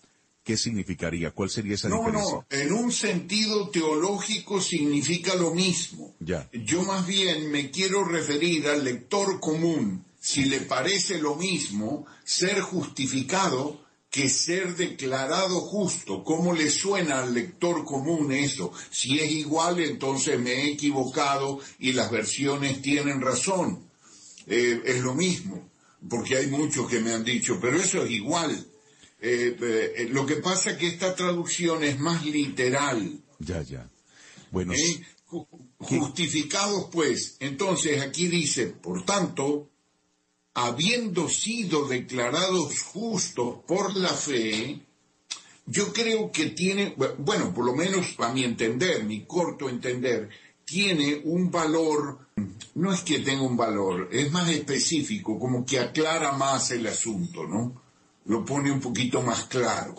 ¿qué 0.44 0.56
significaría? 0.56 1.30
¿Cuál 1.30 1.50
sería 1.50 1.74
esa 1.74 1.88
diferencia? 1.88 2.34
No, 2.34 2.46
en 2.50 2.72
un 2.72 2.92
sentido 2.92 3.68
teológico 3.70 4.60
significa 4.60 5.34
lo 5.34 5.54
mismo. 5.54 6.14
Ya. 6.20 6.48
Yo 6.52 6.82
más 6.82 7.06
bien 7.06 7.50
me 7.50 7.70
quiero 7.70 8.04
referir 8.04 8.68
al 8.68 8.84
lector 8.84 9.40
común, 9.40 10.04
si 10.20 10.44
le 10.44 10.60
parece 10.60 11.18
lo 11.18 11.36
mismo 11.36 12.06
ser 12.24 12.60
justificado 12.60 13.80
que 14.10 14.28
ser 14.28 14.76
declarado 14.76 15.60
justo. 15.60 16.24
¿Cómo 16.24 16.52
le 16.52 16.68
suena 16.68 17.20
al 17.22 17.32
lector 17.32 17.84
común 17.84 18.32
eso? 18.32 18.72
Si 18.90 19.18
es 19.20 19.30
igual, 19.30 19.80
entonces 19.80 20.38
me 20.38 20.50
he 20.50 20.72
equivocado 20.72 21.60
y 21.78 21.92
las 21.92 22.10
versiones 22.10 22.82
tienen 22.82 23.20
razón. 23.20 23.88
Eh, 24.46 24.82
es 24.84 25.00
lo 25.00 25.14
mismo, 25.14 25.70
porque 26.08 26.36
hay 26.36 26.48
muchos 26.48 26.88
que 26.88 26.98
me 26.98 27.12
han 27.12 27.22
dicho, 27.22 27.58
pero 27.60 27.76
eso 27.76 28.02
es 28.02 28.10
igual. 28.10 28.66
Eh, 29.22 29.56
eh, 29.60 30.08
lo 30.10 30.24
que 30.24 30.36
pasa 30.36 30.70
es 30.70 30.76
que 30.78 30.88
esta 30.88 31.14
traducción 31.14 31.84
es 31.84 31.98
más 31.98 32.24
literal. 32.24 33.20
Ya, 33.38 33.62
ya. 33.62 33.90
Bueno, 34.50 34.72
¿Eh? 34.72 35.02
justificados 35.78 36.88
pues. 36.90 37.36
Entonces 37.40 38.00
aquí 38.02 38.28
dice, 38.28 38.66
por 38.66 39.04
tanto, 39.04 39.70
habiendo 40.54 41.28
sido 41.28 41.86
declarados 41.86 42.82
justos 42.82 43.58
por 43.66 43.96
la 43.96 44.08
fe, 44.08 44.80
yo 45.66 45.92
creo 45.92 46.32
que 46.32 46.46
tiene, 46.46 46.94
bueno, 47.18 47.54
por 47.54 47.64
lo 47.64 47.74
menos 47.74 48.16
a 48.18 48.32
mi 48.32 48.44
entender, 48.44 49.04
mi 49.04 49.24
corto 49.24 49.68
entender, 49.68 50.28
tiene 50.64 51.20
un 51.24 51.50
valor, 51.50 52.28
no 52.74 52.92
es 52.92 53.02
que 53.02 53.20
tenga 53.20 53.42
un 53.42 53.56
valor, 53.56 54.08
es 54.12 54.30
más 54.32 54.48
específico, 54.48 55.38
como 55.38 55.64
que 55.64 55.78
aclara 55.78 56.32
más 56.32 56.70
el 56.72 56.86
asunto, 56.86 57.46
¿no? 57.46 57.89
Lo 58.30 58.44
pone 58.44 58.70
un 58.70 58.80
poquito 58.80 59.22
más 59.22 59.46
claro. 59.46 59.96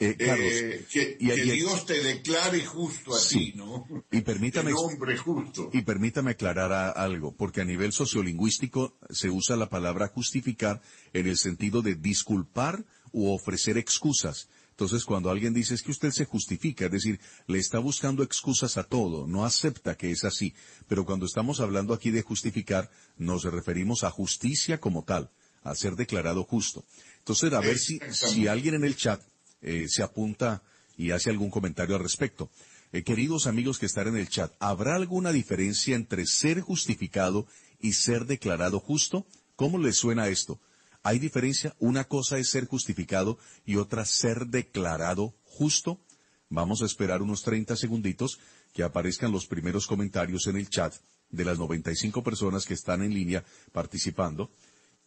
Eh, 0.00 0.16
eh, 0.18 0.86
que, 0.90 1.16
Dios 1.20 1.86
te 1.86 2.02
declare 2.02 2.64
justo 2.64 3.14
así, 3.14 3.52
¿no? 3.54 3.86
Y 4.10 4.22
permítame, 4.22 4.72
hombre 4.74 5.16
justo. 5.16 5.70
Y 5.72 5.82
permítame 5.82 6.32
aclarar 6.32 6.72
algo, 6.96 7.32
porque 7.32 7.60
a 7.60 7.64
nivel 7.64 7.92
sociolingüístico 7.92 8.96
se 9.10 9.30
usa 9.30 9.54
la 9.56 9.68
palabra 9.68 10.08
justificar 10.08 10.82
en 11.12 11.28
el 11.28 11.36
sentido 11.36 11.80
de 11.80 11.94
disculpar 11.94 12.84
u 13.12 13.30
ofrecer 13.30 13.78
excusas. 13.78 14.48
Entonces, 14.70 15.04
cuando 15.04 15.30
alguien 15.30 15.54
dice 15.54 15.74
es 15.74 15.82
que 15.82 15.92
usted 15.92 16.10
se 16.10 16.24
justifica, 16.24 16.86
es 16.86 16.90
decir, 16.90 17.20
le 17.46 17.58
está 17.58 17.78
buscando 17.78 18.24
excusas 18.24 18.78
a 18.78 18.84
todo, 18.84 19.28
no 19.28 19.44
acepta 19.44 19.96
que 19.96 20.10
es 20.10 20.24
así. 20.24 20.54
Pero 20.88 21.04
cuando 21.04 21.26
estamos 21.26 21.60
hablando 21.60 21.94
aquí 21.94 22.10
de 22.10 22.22
justificar, 22.22 22.90
nos 23.16 23.44
referimos 23.44 24.02
a 24.02 24.10
justicia 24.10 24.80
como 24.80 25.04
tal, 25.04 25.30
a 25.62 25.74
ser 25.74 25.94
declarado 25.94 26.44
justo. 26.44 26.84
Entonces, 27.30 27.52
a 27.52 27.60
ver 27.60 27.78
si, 27.78 28.00
si 28.10 28.48
alguien 28.48 28.74
en 28.74 28.82
el 28.82 28.96
chat 28.96 29.22
eh, 29.62 29.86
se 29.88 30.02
apunta 30.02 30.64
y 30.96 31.12
hace 31.12 31.30
algún 31.30 31.48
comentario 31.48 31.94
al 31.94 32.02
respecto. 32.02 32.50
Eh, 32.92 33.04
queridos 33.04 33.46
amigos 33.46 33.78
que 33.78 33.86
están 33.86 34.08
en 34.08 34.16
el 34.16 34.28
chat, 34.28 34.52
¿habrá 34.58 34.96
alguna 34.96 35.30
diferencia 35.30 35.94
entre 35.94 36.26
ser 36.26 36.60
justificado 36.60 37.46
y 37.78 37.92
ser 37.92 38.26
declarado 38.26 38.80
justo? 38.80 39.26
¿Cómo 39.54 39.78
les 39.78 39.96
suena 39.96 40.26
esto? 40.26 40.58
¿Hay 41.04 41.20
diferencia? 41.20 41.76
Una 41.78 42.02
cosa 42.02 42.36
es 42.36 42.50
ser 42.50 42.66
justificado 42.66 43.38
y 43.64 43.76
otra 43.76 44.04
ser 44.04 44.46
declarado 44.46 45.32
justo. 45.44 46.00
Vamos 46.48 46.82
a 46.82 46.86
esperar 46.86 47.22
unos 47.22 47.44
30 47.44 47.76
segunditos 47.76 48.40
que 48.72 48.82
aparezcan 48.82 49.30
los 49.30 49.46
primeros 49.46 49.86
comentarios 49.86 50.48
en 50.48 50.56
el 50.56 50.68
chat 50.68 50.94
de 51.30 51.44
las 51.44 51.60
95 51.60 52.24
personas 52.24 52.66
que 52.66 52.74
están 52.74 53.02
en 53.02 53.14
línea 53.14 53.44
participando 53.70 54.50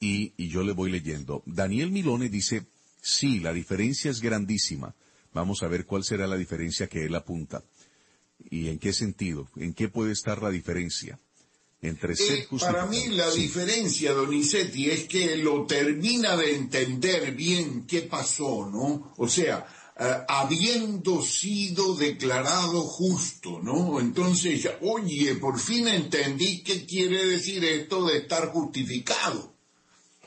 y, 0.04 0.48
yo 0.50 0.64
le 0.64 0.74
voy 0.74 0.92
leyendo. 0.92 1.44
Daniel 1.46 1.92
Milone 1.92 2.30
dice, 2.30 2.66
sí, 3.02 3.40
la 3.40 3.54
diferencia 3.54 4.12
es 4.12 4.22
grandísima. 4.22 4.94
Vamos 5.34 5.64
a 5.64 5.68
ver 5.68 5.86
cuál 5.86 6.04
será 6.04 6.28
la 6.28 6.36
diferencia 6.36 6.88
que 6.88 7.06
él 7.06 7.16
apunta. 7.16 7.64
¿Y 8.50 8.68
en 8.68 8.80
qué 8.80 8.92
sentido? 8.92 9.48
¿En 9.56 9.74
qué 9.74 9.88
puede 9.88 10.12
estar 10.12 10.42
la 10.42 10.50
diferencia? 10.50 11.20
Entre 11.82 12.16
ser 12.16 12.40
eh, 12.40 12.48
Para 12.60 12.86
mí 12.86 13.08
la 13.10 13.30
diferencia, 13.32 14.14
Donizetti, 14.14 14.90
es 14.90 15.06
que 15.06 15.38
lo 15.38 15.66
termina 15.66 16.38
de 16.38 16.56
entender 16.56 17.34
bien 17.34 17.86
qué 17.86 18.02
pasó, 18.04 18.70
¿no? 18.70 19.14
O 19.18 19.28
sea, 19.28 19.66
eh, 20.00 20.18
habiendo 20.28 21.22
sido 21.22 21.96
declarado 21.96 22.82
justo, 22.84 23.60
¿no? 23.62 24.00
Entonces, 24.00 24.70
oye, 24.82 25.36
por 25.36 25.60
fin 25.60 25.88
entendí 25.88 26.64
qué 26.64 26.86
quiere 26.86 27.26
decir 27.26 27.64
esto 27.66 28.06
de 28.06 28.20
estar 28.20 28.50
justificado. 28.50 29.53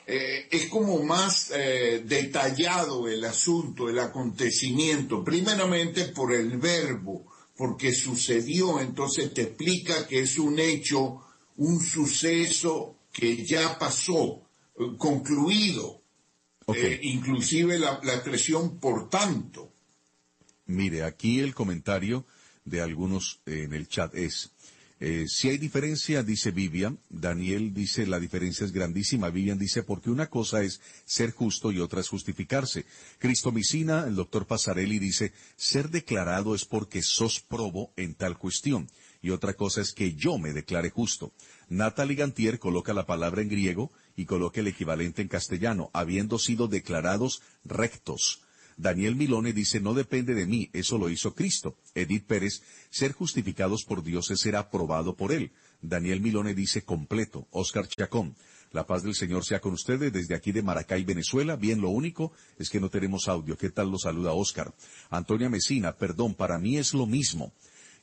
Eh, 0.09 0.47
es 0.49 0.67
como 0.67 1.03
más 1.03 1.51
eh, 1.53 2.01
detallado 2.05 3.09
el 3.09 3.25
asunto, 3.25 3.89
el 3.89 3.99
acontecimiento, 3.99 5.21
primeramente 5.21 6.05
por 6.05 6.33
el 6.33 6.57
verbo, 6.57 7.25
porque 7.57 7.93
sucedió, 7.93 8.79
entonces 8.79 9.33
te 9.33 9.41
explica 9.41 10.07
que 10.07 10.21
es 10.21 10.39
un 10.39 10.59
hecho, 10.59 11.25
un 11.57 11.81
suceso 11.81 12.95
que 13.11 13.45
ya 13.45 13.77
pasó, 13.77 14.43
eh, 14.79 14.95
concluido, 14.97 16.01
inclusive 17.01 17.77
la, 17.77 17.99
la 18.01 18.13
expresión 18.13 18.79
por 18.79 19.09
tanto. 19.09 19.73
Mire, 20.67 21.03
aquí 21.03 21.41
el 21.41 21.53
comentario 21.53 22.25
de 22.63 22.79
algunos 22.79 23.41
en 23.45 23.73
el 23.73 23.89
chat 23.89 24.15
es, 24.15 24.51
eh, 24.99 25.25
si 25.27 25.49
hay 25.49 25.59
diferencia, 25.59 26.23
dice 26.23 26.51
Vivian, 26.51 26.99
Daniel 27.09 27.73
dice 27.73 28.07
la 28.07 28.19
diferencia 28.19 28.65
es 28.65 28.71
grandísima, 28.71 29.29
Vivian 29.29 29.59
dice 29.59 29.83
porque 29.83 30.09
una 30.09 30.27
cosa 30.27 30.63
es 30.63 30.81
ser 31.05 31.31
justo 31.31 31.71
y 31.71 31.79
otra 31.79 32.01
es 32.01 32.09
justificarse. 32.09 32.85
Cristomicina, 33.19 34.05
el 34.07 34.15
doctor 34.15 34.47
Pasarelli 34.47 34.97
dice 34.97 35.33
ser 35.55 35.89
declarado 35.89 36.55
es 36.55 36.65
porque 36.65 37.03
sos 37.03 37.39
probo 37.39 37.91
en 37.95 38.15
tal 38.15 38.39
cuestión 38.39 38.87
y 39.21 39.29
otra 39.29 39.53
cosa 39.53 39.81
es 39.81 39.93
que 39.93 40.15
yo 40.15 40.39
me 40.39 40.53
declare 40.53 40.89
justo. 40.89 41.31
Natalie 41.69 42.15
Gantier 42.15 42.57
coloca 42.57 42.93
la 42.93 43.05
palabra 43.05 43.41
en 43.41 43.49
griego 43.49 43.91
y 44.15 44.25
coloca 44.25 44.61
el 44.61 44.67
equivalente 44.67 45.21
en 45.21 45.27
castellano, 45.27 45.91
habiendo 45.93 46.39
sido 46.39 46.67
declarados 46.67 47.41
rectos. 47.63 48.41
Daniel 48.77 49.15
Milone 49.15 49.53
dice, 49.53 49.81
no 49.81 49.95
depende 49.95 50.35
de 50.35 50.45
mí, 50.45 50.69
eso 50.71 50.99
lo 50.99 51.09
hizo 51.09 51.33
Cristo. 51.33 51.75
Edith 51.95 52.25
Pérez, 52.25 52.61
ser 52.91 53.11
justificados 53.11 53.83
por 53.83 54.03
Dios 54.03 54.29
es 54.29 54.39
ser 54.39 54.55
aprobado 54.55 55.15
por 55.15 55.31
Él. 55.31 55.51
Daniel 55.81 56.21
Milone 56.21 56.53
dice, 56.53 56.83
completo. 56.83 57.47
Oscar 57.51 57.87
Chacón, 57.87 58.35
la 58.71 58.85
paz 58.85 59.01
del 59.01 59.15
Señor 59.15 59.43
sea 59.43 59.59
con 59.61 59.73
ustedes 59.73 60.13
desde 60.13 60.35
aquí 60.35 60.51
de 60.51 60.61
Maracay, 60.61 61.03
Venezuela. 61.03 61.55
Bien, 61.55 61.81
lo 61.81 61.89
único 61.89 62.31
es 62.59 62.69
que 62.69 62.79
no 62.79 62.89
tenemos 62.89 63.27
audio. 63.27 63.57
¿Qué 63.57 63.71
tal 63.71 63.89
lo 63.89 63.97
saluda 63.97 64.33
Oscar? 64.33 64.73
Antonia 65.09 65.49
Mesina, 65.49 65.95
perdón, 65.95 66.35
para 66.35 66.59
mí 66.59 66.77
es 66.77 66.93
lo 66.93 67.07
mismo. 67.07 67.53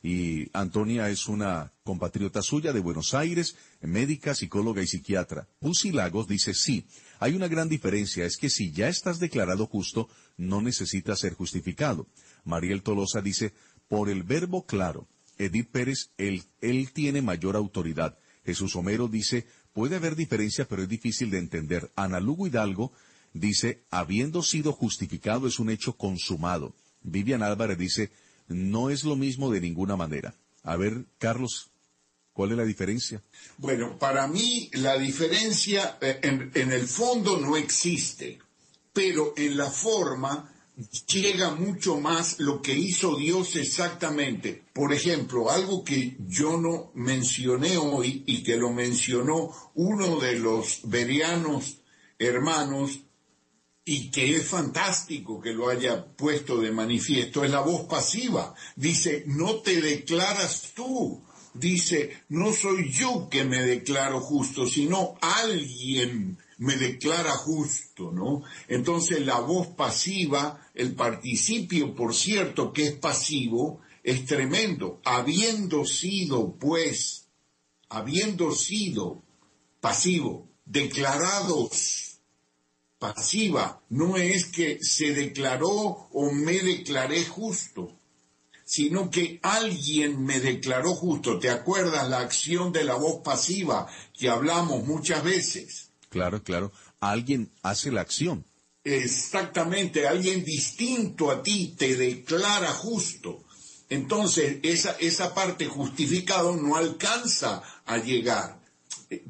Y 0.03 0.49
Antonia 0.53 1.09
es 1.09 1.27
una 1.27 1.71
compatriota 1.83 2.43
suya 2.43 2.73
de 2.73 2.79
Buenos 2.79 3.15
Aires, 3.15 3.55
médica, 3.81 4.35
psicóloga 4.35 4.83
y 4.83 4.87
psiquiatra. 4.87 5.47
Pussy 5.59 5.91
Lagos 5.91 6.27
dice 6.27 6.53
sí, 6.53 6.85
Hay 7.19 7.33
una 7.33 7.47
gran 7.47 7.69
diferencia, 7.69 8.25
es 8.25 8.37
que 8.37 8.51
si 8.51 8.71
ya 8.71 8.87
estás 8.87 9.19
declarado 9.19 9.65
justo, 9.65 10.07
no 10.37 10.61
necesitas 10.61 11.19
ser 11.19 11.33
justificado. 11.33 12.07
Mariel 12.43 12.83
Tolosa 12.83 13.21
dice, 13.21 13.53
por 13.87 14.09
el 14.09 14.23
verbo 14.23 14.65
claro. 14.65 15.07
Edith 15.37 15.69
Pérez, 15.69 16.11
él, 16.17 16.45
tiene 16.93 17.21
mayor 17.21 17.55
autoridad. 17.55 18.17
Jesús 18.45 18.75
Homero 18.75 19.07
dice, 19.07 19.47
puede 19.73 19.97
haber 19.97 20.15
diferencia, 20.15 20.65
pero 20.67 20.83
es 20.83 20.89
difícil 20.89 21.29
de 21.29 21.39
entender. 21.39 21.91
Ana 21.95 22.19
Lugo 22.19 22.47
Hidalgo 22.47 22.93
dice, 23.33 23.83
habiendo 23.89 24.43
sido 24.43 24.71
justificado 24.71 25.47
es 25.47 25.59
un 25.59 25.69
hecho 25.69 25.97
consumado. 25.97 26.73
Vivian 27.01 27.43
Álvarez 27.43 27.77
dice, 27.77 28.11
no 28.47 28.89
es 28.89 29.03
lo 29.03 29.15
mismo 29.15 29.51
de 29.51 29.61
ninguna 29.61 29.95
manera. 29.95 30.35
A 30.63 30.77
ver, 30.77 31.05
Carlos, 31.17 31.69
¿cuál 32.33 32.51
es 32.51 32.57
la 32.57 32.65
diferencia? 32.65 33.21
Bueno, 33.57 33.97
para 33.97 34.27
mí 34.27 34.69
la 34.73 34.97
diferencia 34.97 35.97
eh, 36.01 36.19
en 36.23 36.71
el 36.71 36.87
fondo 36.87 37.39
no 37.39 37.57
existe, 37.57 38.39
pero 38.95 39.33
en 39.35 39.57
la 39.57 39.69
forma 39.69 40.49
llega 41.05 41.51
mucho 41.51 41.99
más 41.99 42.39
lo 42.39 42.61
que 42.61 42.73
hizo 42.73 43.17
Dios 43.17 43.57
exactamente. 43.57 44.63
Por 44.71 44.93
ejemplo, 44.93 45.51
algo 45.51 45.83
que 45.83 46.15
yo 46.27 46.57
no 46.57 46.91
mencioné 46.95 47.75
hoy 47.77 48.23
y 48.25 48.41
que 48.41 48.55
lo 48.55 48.71
mencionó 48.71 49.51
uno 49.75 50.17
de 50.21 50.39
los 50.39 50.79
verianos 50.85 51.79
hermanos 52.17 53.01
y 53.83 54.09
que 54.11 54.37
es 54.37 54.47
fantástico 54.47 55.41
que 55.41 55.51
lo 55.51 55.67
haya 55.67 56.05
puesto 56.15 56.61
de 56.61 56.71
manifiesto, 56.71 57.43
es 57.43 57.51
la 57.51 57.59
voz 57.59 57.87
pasiva. 57.87 58.55
Dice, 58.77 59.25
no 59.27 59.55
te 59.55 59.81
declaras 59.81 60.71
tú. 60.73 61.21
Dice, 61.53 62.23
no 62.29 62.53
soy 62.53 62.91
yo 62.91 63.27
que 63.29 63.43
me 63.43 63.61
declaro 63.61 64.21
justo, 64.21 64.65
sino 64.65 65.17
alguien 65.21 66.37
me 66.57 66.75
declara 66.77 67.31
justo, 67.31 68.11
¿no? 68.11 68.43
Entonces 68.67 69.25
la 69.25 69.39
voz 69.39 69.67
pasiva, 69.67 70.69
el 70.73 70.95
participio, 70.95 71.95
por 71.95 72.13
cierto, 72.13 72.71
que 72.71 72.87
es 72.87 72.93
pasivo, 72.93 73.81
es 74.03 74.25
tremendo. 74.25 75.01
Habiendo 75.03 75.85
sido, 75.85 76.55
pues, 76.57 77.27
habiendo 77.89 78.51
sido 78.51 79.23
pasivo, 79.81 80.49
declarados 80.65 82.19
pasiva, 82.97 83.83
no 83.89 84.17
es 84.17 84.45
que 84.47 84.79
se 84.81 85.13
declaró 85.13 85.69
o 85.69 86.31
me 86.31 86.59
declaré 86.59 87.25
justo, 87.25 87.99
sino 88.63 89.11
que 89.11 89.39
alguien 89.43 90.23
me 90.23 90.39
declaró 90.39 90.95
justo. 90.95 91.37
¿Te 91.37 91.49
acuerdas 91.49 92.09
la 92.09 92.19
acción 92.19 92.71
de 92.71 92.83
la 92.83 92.95
voz 92.95 93.21
pasiva 93.23 93.87
que 94.17 94.29
hablamos 94.29 94.85
muchas 94.85 95.23
veces? 95.23 95.84
Claro, 96.15 96.41
claro. 96.41 96.71
Alguien 97.01 97.51
hace 97.61 97.91
la 97.91 97.99
acción. 97.99 98.45
Exactamente, 98.85 100.07
alguien 100.07 100.45
distinto 100.45 101.29
a 101.29 101.43
ti 101.43 101.75
te 101.77 101.97
declara 101.97 102.71
justo. 102.71 103.43
Entonces, 103.89 104.59
esa, 104.63 104.91
esa 104.91 105.33
parte 105.33 105.65
justificado 105.65 106.55
no 106.55 106.77
alcanza 106.77 107.61
a 107.85 107.97
llegar. 107.97 108.61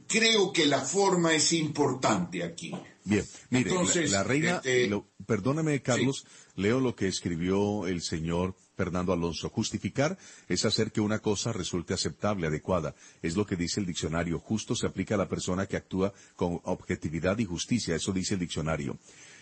Creo 0.08 0.54
que 0.54 0.68
la 0.68 0.82
forma 0.82 1.34
es 1.34 1.54
importante 1.54 2.44
aquí. 2.44 2.72
Bien, 3.04 3.26
mire, 3.50 3.72
la, 4.08 4.24
reina, 4.24 4.62
este, 4.64 4.92
perdóneme 5.26 5.82
Carlos, 5.82 6.26
leo 6.56 6.80
lo 6.80 6.96
que 6.96 7.08
escribió 7.08 7.88
el 7.88 8.04
señor 8.04 8.56
Fernando 8.76 9.14
Alonso. 9.14 9.50
Justificar 9.50 10.18
es 10.48 10.66
hacer 10.66 10.92
que 10.92 11.02
una 11.02 11.20
cosa 11.20 11.54
resulte 11.54 11.94
aceptable, 11.94 12.48
adecuada. 12.48 12.96
Es 13.22 13.36
lo 13.36 13.46
que 13.46 13.56
dice 13.56 13.80
el 13.80 13.86
diccionario. 13.86 14.40
Justo 14.40 14.76
se 14.76 14.88
aplica 14.88 15.16
a 15.16 15.18
la 15.18 15.30
persona 15.30 15.66
que 15.66 15.78
actúa 15.78 16.14
con 16.36 16.60
objetividad 16.64 17.38
y 17.40 17.46
justicia. 17.46 17.96
Eso 17.96 18.12
dice 18.12 18.36
el 18.36 18.42
diccionario. 18.42 18.98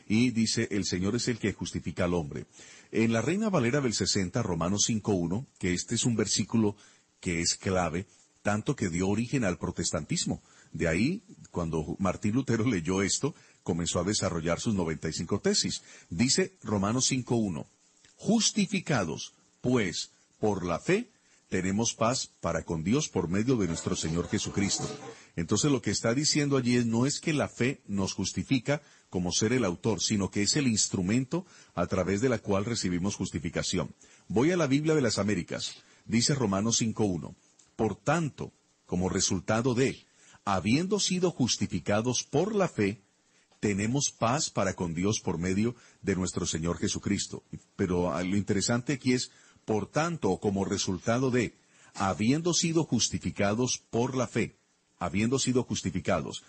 Y 0.08 0.32
dice, 0.32 0.68
el 0.72 0.86
Señor 0.86 1.16
es 1.16 1.28
el 1.28 1.40
que 1.40 1.54
justifica 1.54 2.06
al 2.06 2.14
hombre. 2.14 2.46
En 2.92 3.14
la 3.14 3.22
Reina 3.22 3.50
Valera 3.50 3.82
del 3.82 3.94
60, 3.94 4.42
Romanos 4.44 4.90
5.1, 4.90 5.46
que 5.58 5.74
este 5.74 5.96
es 5.96 6.06
un 6.06 6.16
versículo 6.16 6.76
que 7.20 7.42
es 7.42 7.56
clave, 7.56 8.06
tanto 8.42 8.76
que 8.76 8.90
dio 8.90 9.08
origen 9.08 9.46
al 9.46 9.58
protestantismo. 9.58 10.42
De 10.74 10.88
ahí, 10.88 11.24
cuando 11.52 11.96
Martín 12.00 12.34
Lutero 12.34 12.66
leyó 12.66 13.02
esto, 13.02 13.34
comenzó 13.64 14.00
a 14.00 14.04
desarrollar 14.04 14.60
sus 14.60 14.76
95 14.76 15.40
tesis. 15.40 15.82
Dice 16.10 16.58
Romanos 16.64 17.12
5.1, 17.12 17.66
justificados, 18.24 19.34
pues, 19.60 20.12
por 20.40 20.66
la 20.66 20.80
fe, 20.80 21.10
tenemos 21.50 21.94
paz 21.94 22.30
para 22.40 22.64
con 22.64 22.82
Dios 22.82 23.10
por 23.10 23.28
medio 23.28 23.58
de 23.58 23.68
nuestro 23.68 23.98
Señor 23.98 24.30
Jesucristo. 24.30 24.88
Entonces 25.36 25.70
lo 25.70 25.82
que 25.82 25.92
está 25.92 26.14
diciendo 26.14 26.56
allí 26.56 26.84
no 26.86 27.06
es 27.06 27.20
que 27.20 27.34
la 27.34 27.50
fe 27.50 27.82
nos 27.86 28.14
justifica 28.14 28.82
como 29.10 29.34
ser 29.34 29.52
el 29.52 29.66
autor, 29.66 30.02
sino 30.02 30.32
que 30.32 30.42
es 30.42 30.56
el 30.56 30.68
instrumento 30.68 31.46
a 31.76 31.86
través 31.86 32.22
de 32.22 32.30
la 32.30 32.40
cual 32.40 32.64
recibimos 32.64 33.16
justificación. 33.16 33.94
Voy 34.30 34.52
a 34.52 34.58
la 34.58 34.68
Biblia 34.68 34.96
de 34.96 35.02
las 35.02 35.20
Américas. 35.20 35.76
Dice 36.06 36.34
Romanos 36.34 36.82
5.1. 36.82 37.36
Por 37.76 37.98
tanto, 37.98 38.54
como 38.86 39.10
resultado 39.10 39.76
de, 39.76 40.06
habiendo 40.46 41.00
sido 41.00 41.30
justificados 41.30 42.24
por 42.24 42.56
la 42.56 42.70
fe, 42.70 43.02
tenemos 43.64 44.12
paz 44.12 44.50
para 44.50 44.74
con 44.74 44.94
Dios 44.94 45.22
por 45.22 45.38
medio 45.38 45.74
de 46.02 46.18
nuestro 46.18 46.46
Señor 46.46 46.80
Jesucristo. 46.80 47.44
Pero 47.78 48.14
ah, 48.14 48.22
lo 48.22 48.36
interesante 48.36 48.92
aquí 48.92 49.14
es, 49.14 49.32
por 49.64 49.90
tanto, 49.90 50.38
como 50.40 50.66
resultado 50.66 51.32
de, 51.32 51.54
habiendo 51.94 52.54
sido 52.54 52.84
justificados 52.84 53.82
por 53.90 54.18
la 54.18 54.28
fe, 54.28 54.58
habiendo 55.00 55.40
sido 55.40 55.64
justificados. 55.64 56.44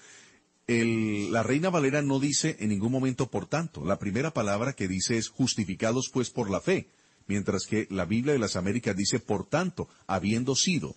la 0.67 1.45
Reina 1.45 1.71
Valera 1.71 2.03
no 2.03 2.19
dice 2.19 2.57
en 2.59 2.71
ningún 2.71 2.91
momento 2.91 3.31
por 3.31 3.47
tanto. 3.47 3.85
La 3.85 4.01
primera 4.01 4.33
palabra 4.33 4.73
que 4.73 4.89
dice 4.89 5.17
es 5.17 5.29
justificados 5.29 6.11
pues 6.13 6.31
por 6.31 6.51
la 6.51 6.61
fe, 6.61 6.89
mientras 7.29 7.67
que 7.67 7.87
la 7.93 8.07
Biblia 8.07 8.33
de 8.33 8.41
las 8.41 8.57
Américas 8.57 8.97
dice 8.97 9.21
por 9.21 9.47
tanto, 9.47 9.89
habiendo 10.09 10.57
sido. 10.57 10.97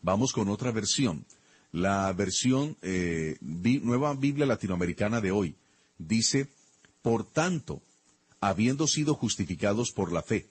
Vamos 0.00 0.32
con 0.32 0.48
otra 0.48 0.72
versión 0.72 1.26
la 1.72 2.12
versión 2.12 2.76
eh, 2.82 3.36
Nueva 3.40 4.14
Biblia 4.14 4.46
Latinoamericana 4.46 5.20
de 5.20 5.30
hoy. 5.30 5.54
Dice, 5.98 6.48
por 7.02 7.24
tanto, 7.24 7.82
habiendo 8.40 8.86
sido 8.86 9.14
justificados 9.14 9.92
por 9.92 10.12
la 10.12 10.22
fe. 10.22 10.46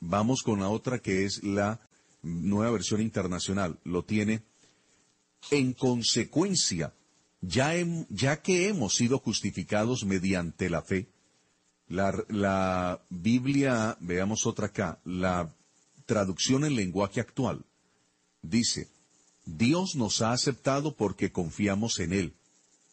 Vamos 0.00 0.42
con 0.42 0.60
la 0.60 0.68
otra 0.68 0.98
que 0.98 1.24
es 1.24 1.42
la 1.42 1.80
nueva 2.22 2.70
versión 2.70 3.00
internacional. 3.00 3.78
Lo 3.84 4.04
tiene. 4.04 4.42
En 5.50 5.72
consecuencia, 5.74 6.94
ya, 7.40 7.74
ya 8.08 8.40
que 8.40 8.68
hemos 8.68 8.94
sido 8.94 9.18
justificados 9.18 10.04
mediante 10.04 10.70
la 10.70 10.82
fe, 10.82 11.08
la, 11.88 12.24
la 12.28 13.00
Biblia, 13.10 13.96
veamos 14.00 14.46
otra 14.46 14.66
acá, 14.66 15.00
la 15.04 15.54
traducción 16.06 16.64
en 16.64 16.76
lenguaje 16.76 17.20
actual, 17.20 17.64
dice, 18.40 18.88
Dios 19.46 19.94
nos 19.96 20.22
ha 20.22 20.32
aceptado 20.32 20.94
porque 20.94 21.32
confiamos 21.32 21.98
en 21.98 22.12
Él. 22.12 22.34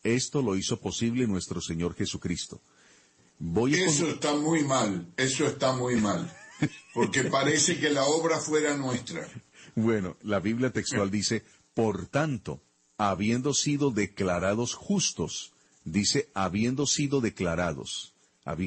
Esto 0.03 0.41
lo 0.41 0.55
hizo 0.55 0.79
posible 0.79 1.27
nuestro 1.27 1.61
Señor 1.61 1.95
Jesucristo. 1.95 2.59
eso 3.67 4.07
está 4.07 4.35
muy 4.35 4.63
mal, 4.63 5.07
eso 5.17 5.45
está 5.45 5.73
muy 5.73 5.95
mal, 5.95 6.31
porque 6.93 7.23
parece 7.25 7.79
que 7.79 7.89
la 7.89 8.03
obra 8.05 8.39
fuera 8.39 8.75
nuestra. 8.75 9.27
Bueno, 9.75 10.17
la 10.23 10.39
Biblia 10.39 10.71
textual 10.71 11.09
dice, 11.11 11.43
por 11.73 12.07
tanto, 12.07 12.61
habiendo 12.97 13.53
sido 13.53 13.91
declarados 13.91 14.73
justos, 14.73 15.53
dice, 15.85 16.29
habiendo 16.33 16.85
sido 16.85 17.21
declarados, 17.21 18.13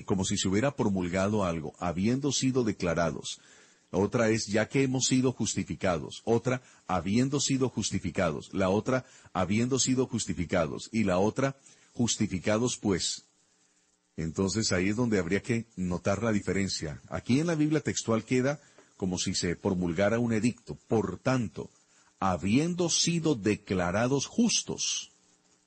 como 0.07 0.25
si 0.25 0.39
se 0.39 0.49
hubiera 0.49 0.77
promulgado 0.77 1.45
algo, 1.45 1.75
habiendo 1.79 2.33
sido 2.33 2.65
declarados. 2.65 3.41
Otra 3.95 4.29
es 4.29 4.47
ya 4.47 4.69
que 4.69 4.83
hemos 4.83 5.07
sido 5.07 5.33
justificados. 5.33 6.23
Otra, 6.25 6.63
habiendo 6.87 7.41
sido 7.41 7.69
justificados. 7.69 8.51
La 8.53 8.69
otra, 8.69 9.07
habiendo 9.33 9.79
sido 9.79 10.07
justificados. 10.07 10.89
Y 10.93 11.05
la 11.05 11.19
otra, 11.19 11.57
justificados 11.95 12.77
pues. 12.77 13.25
Entonces 14.17 14.73
ahí 14.73 14.91
es 14.91 14.97
donde 14.97 15.19
habría 15.19 15.43
que 15.43 15.67
notar 15.77 16.23
la 16.23 16.33
diferencia. 16.33 17.01
Aquí 17.09 17.41
en 17.41 17.47
la 17.47 17.55
Biblia 17.55 17.81
textual 17.81 18.25
queda 18.25 18.61
como 18.97 19.19
si 19.19 19.35
se 19.35 19.57
promulgara 19.57 20.19
un 20.19 20.33
edicto. 20.33 20.79
Por 20.89 21.19
tanto, 21.19 21.71
habiendo 22.21 22.89
sido 22.91 23.35
declarados 23.35 24.27
justos. 24.27 25.11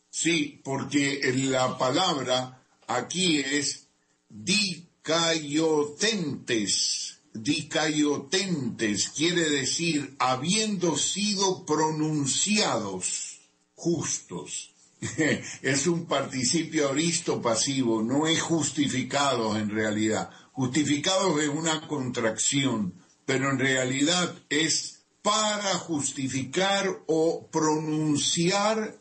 Sí, 0.09 0.61
porque 0.63 1.19
la 1.35 1.77
palabra 1.77 2.61
aquí 2.87 3.39
es 3.39 3.87
dicayotentes 4.29 7.16
dicayotentes 7.43 9.09
quiere 9.09 9.49
decir 9.49 10.15
habiendo 10.19 10.97
sido 10.97 11.65
pronunciados 11.65 13.39
justos. 13.75 14.73
es 15.61 15.87
un 15.87 16.05
participio 16.05 16.89
aristo 16.89 17.41
pasivo, 17.41 18.01
no 18.01 18.27
es 18.27 18.41
justificados 18.41 19.57
en 19.57 19.69
realidad. 19.69 20.31
Justificados 20.53 21.39
es 21.39 21.49
una 21.49 21.87
contracción, 21.87 22.93
pero 23.25 23.51
en 23.51 23.59
realidad 23.59 24.33
es 24.49 25.05
para 25.21 25.75
justificar 25.75 27.03
o 27.05 27.47
pronunciar 27.51 28.99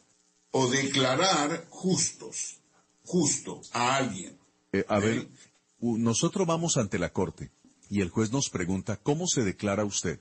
o 0.51 0.69
declarar 0.69 1.67
justos. 1.71 2.59
justo 3.05 3.61
a 3.73 3.97
alguien. 3.97 4.37
Eh, 4.73 4.85
a 4.89 4.99
ver, 4.99 5.29
nosotros 5.79 6.45
vamos 6.45 6.77
ante 6.77 6.99
la 6.99 7.13
corte 7.13 7.53
y 7.89 8.01
el 8.01 8.11
juez 8.11 8.33
nos 8.33 8.51
pregunta, 8.51 8.99
¿cómo 9.03 9.27
se 9.27 9.45
declara 9.45 9.85
usted? 9.85 10.21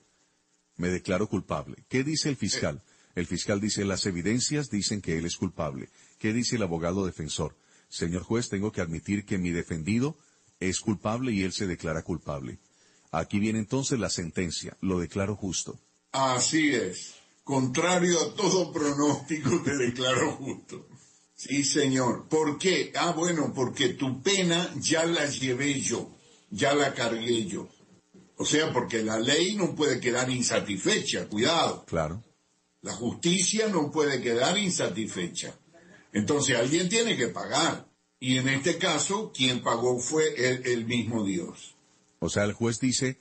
Me 0.78 0.90
declaro 0.90 1.28
culpable. 1.28 1.86
¿Qué 1.88 2.04
dice 2.04 2.30
el 2.30 2.36
fiscal? 2.36 2.84
El 3.16 3.28
fiscal 3.28 3.62
dice, 3.62 3.86
las 3.86 4.06
evidencias 4.06 4.70
dicen 4.70 5.02
que 5.02 5.18
él 5.18 5.26
es 5.26 5.38
culpable. 5.38 5.90
¿Qué 6.20 6.34
dice 6.34 6.58
el 6.58 6.64
abogado 6.64 7.06
defensor? 7.06 7.56
Señor 7.88 8.24
juez, 8.24 8.50
tengo 8.50 8.72
que 8.72 8.82
admitir 8.82 9.26
que 9.26 9.38
mi 9.38 9.52
defendido 9.52 10.18
es 10.60 10.80
culpable 10.80 11.32
y 11.32 11.44
él 11.44 11.54
se 11.54 11.68
declara 11.68 12.04
culpable. 12.04 12.60
Aquí 13.12 13.40
viene 13.40 13.60
entonces 13.60 14.00
la 14.00 14.10
sentencia. 14.10 14.76
Lo 14.82 15.00
declaro 15.00 15.36
justo. 15.36 15.80
Así 16.12 16.74
es. 16.74 17.16
Contrario 17.44 18.20
a 18.20 18.36
todo 18.36 18.72
pronóstico, 18.74 19.62
te 19.64 19.78
declaro 19.78 20.34
justo. 20.34 20.88
Sí, 21.36 21.64
señor. 21.64 22.28
¿Por 22.28 22.58
qué? 22.58 22.92
Ah, 22.96 23.12
bueno, 23.12 23.54
porque 23.54 23.90
tu 23.90 24.22
pena 24.22 24.74
ya 24.80 25.06
la 25.06 25.26
llevé 25.28 25.80
yo, 25.80 26.15
ya 26.56 26.74
la 26.74 26.94
cargué 26.94 27.46
yo. 27.46 27.68
O 28.38 28.46
sea, 28.46 28.72
porque 28.72 29.04
la 29.04 29.20
ley 29.20 29.56
no 29.56 29.76
puede 29.76 30.00
quedar 30.00 30.30
insatisfecha, 30.30 31.28
cuidado. 31.28 31.86
Claro. 31.86 32.24
La 32.82 32.94
justicia 32.94 33.68
no 33.68 33.92
puede 33.92 34.22
quedar 34.22 34.58
insatisfecha. 34.58 35.54
Entonces 36.14 36.58
alguien 36.58 36.88
tiene 36.88 37.18
que 37.18 37.28
pagar. 37.28 37.88
Y 38.20 38.38
en 38.38 38.48
este 38.48 38.78
caso, 38.78 39.32
quien 39.36 39.62
pagó 39.62 40.00
fue 40.00 40.24
el, 40.72 40.86
mismo 40.86 41.26
Dios. 41.26 41.76
O 42.20 42.30
sea, 42.30 42.46
el 42.46 42.54
juez 42.54 42.80
dice, 42.80 43.18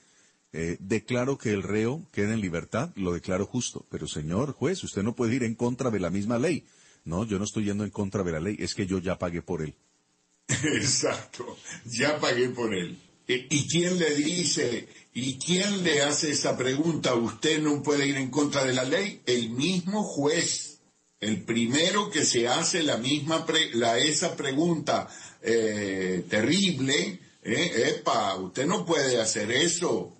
eh, 0.53 0.77
declaro 0.79 1.37
que 1.37 1.51
el 1.51 1.63
reo 1.63 2.07
queda 2.13 2.33
en 2.33 2.41
libertad, 2.41 2.91
lo 2.95 3.13
declaro 3.13 3.45
justo. 3.45 3.85
Pero 3.89 4.07
señor 4.07 4.53
juez, 4.53 4.83
usted 4.83 5.03
no 5.03 5.15
puede 5.15 5.35
ir 5.35 5.43
en 5.43 5.55
contra 5.55 5.91
de 5.91 5.99
la 5.99 6.09
misma 6.09 6.39
ley. 6.39 6.65
No, 7.03 7.25
yo 7.25 7.37
no 7.37 7.43
estoy 7.43 7.65
yendo 7.65 7.83
en 7.83 7.91
contra 7.91 8.23
de 8.23 8.31
la 8.31 8.39
ley, 8.39 8.55
es 8.59 8.73
que 8.73 8.87
yo 8.87 8.99
ya 8.99 9.19
pagué 9.19 9.41
por 9.41 9.61
él. 9.61 9.75
Exacto, 10.47 11.57
ya 11.85 12.17
pagué 12.19 12.49
por 12.49 12.73
él. 12.73 12.97
¿Y 13.27 13.67
quién 13.67 13.97
le 13.97 14.13
dice, 14.13 14.87
y 15.13 15.39
quién 15.39 15.83
le 15.83 16.03
hace 16.03 16.31
esa 16.31 16.55
pregunta? 16.55 17.15
¿Usted 17.15 17.59
no 17.59 17.81
puede 17.81 18.07
ir 18.07 18.17
en 18.17 18.29
contra 18.29 18.63
de 18.63 18.73
la 18.73 18.83
ley? 18.83 19.21
El 19.25 19.49
mismo 19.49 20.03
juez, 20.03 20.79
el 21.19 21.43
primero 21.43 22.11
que 22.11 22.23
se 22.23 22.47
hace 22.47 22.83
la 22.83 22.97
misma, 22.97 23.43
la, 23.73 23.97
esa 23.97 24.35
pregunta 24.35 25.07
eh, 25.41 26.25
terrible, 26.29 27.19
eh, 27.41 27.95
epa, 27.95 28.35
usted 28.35 28.67
no 28.67 28.85
puede 28.85 29.19
hacer 29.19 29.51
eso, 29.51 30.15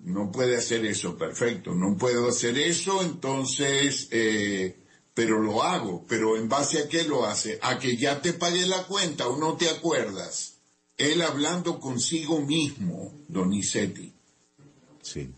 no 0.00 0.30
puede 0.30 0.56
hacer 0.56 0.84
eso, 0.84 1.16
perfecto, 1.16 1.74
no 1.74 1.96
puedo 1.96 2.28
hacer 2.28 2.58
eso, 2.58 3.02
entonces, 3.02 4.08
eh, 4.10 4.76
pero 5.14 5.40
lo 5.40 5.62
hago, 5.62 6.04
pero 6.06 6.36
en 6.36 6.48
base 6.48 6.80
a 6.80 6.88
qué 6.88 7.04
lo 7.04 7.24
hace, 7.24 7.58
a 7.62 7.78
que 7.78 7.96
ya 7.96 8.20
te 8.20 8.34
pagué 8.34 8.66
la 8.66 8.84
cuenta 8.84 9.28
o 9.28 9.38
no 9.38 9.56
te 9.56 9.70
acuerdas 9.70 10.49
él 11.00 11.22
hablando 11.22 11.80
consigo 11.80 12.40
mismo, 12.40 13.12
Donizetti. 13.26 14.12
Sí. 15.00 15.32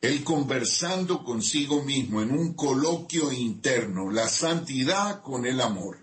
Él 0.00 0.24
conversando 0.24 1.22
consigo 1.22 1.82
mismo 1.82 2.22
en 2.22 2.32
un 2.32 2.54
coloquio 2.54 3.30
interno, 3.30 4.10
la 4.10 4.28
santidad 4.28 5.22
con 5.22 5.46
el 5.46 5.60
amor. 5.60 5.98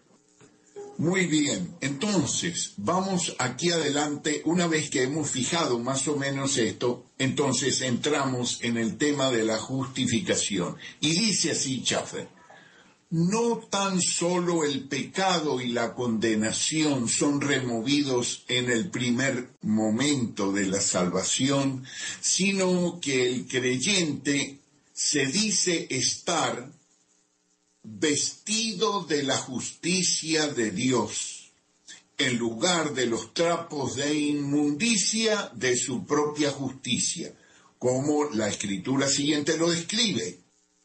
Muy 0.98 1.26
bien, 1.26 1.76
entonces 1.82 2.74
vamos 2.78 3.36
aquí 3.40 3.72
adelante, 3.72 4.44
una 4.46 4.68
vez 4.68 4.92
que 4.92 5.02
hemos 5.02 5.32
fijado 5.32 5.80
más 5.80 6.08
o 6.08 6.16
menos 6.16 6.60
esto, 6.60 7.08
entonces 7.18 7.82
entramos 7.82 8.60
en 8.62 8.78
el 8.78 8.98
tema 8.98 9.32
de 9.32 9.44
la 9.44 9.58
justificación. 9.58 10.78
Y 11.00 11.12
dice 11.14 11.52
así 11.52 11.82
Chaffer, 11.82 12.30
no 13.12 13.58
tan 13.70 14.02
solo 14.02 14.64
el 14.64 14.88
pecado 14.88 15.60
y 15.60 15.68
la 15.68 15.94
condenación 15.94 17.10
son 17.10 17.42
removidos 17.42 18.46
en 18.48 18.72
el 18.72 18.90
primer 18.90 19.50
momento 19.62 20.54
de 20.54 20.66
la 20.66 20.80
salvación, 20.80 21.84
sino 22.22 23.00
que 23.02 23.28
el 23.28 23.48
creyente 23.48 24.60
se 24.94 25.26
dice 25.26 25.88
estar 25.90 26.72
vestido 27.84 29.04
de 29.04 29.24
la 29.24 29.38
justicia 29.38 30.48
de 30.48 30.72
Dios, 30.72 31.52
en 32.18 32.38
lugar 32.38 32.94
de 32.94 33.08
los 33.08 33.34
trapos 33.34 33.96
de 33.96 34.14
inmundicia 34.14 35.52
de 35.54 35.76
su 35.76 36.06
propia 36.06 36.52
justicia, 36.52 37.34
como 37.78 38.30
la 38.30 38.48
escritura 38.48 39.10
siguiente 39.10 39.58
lo 39.58 39.70
describe. 39.70 40.40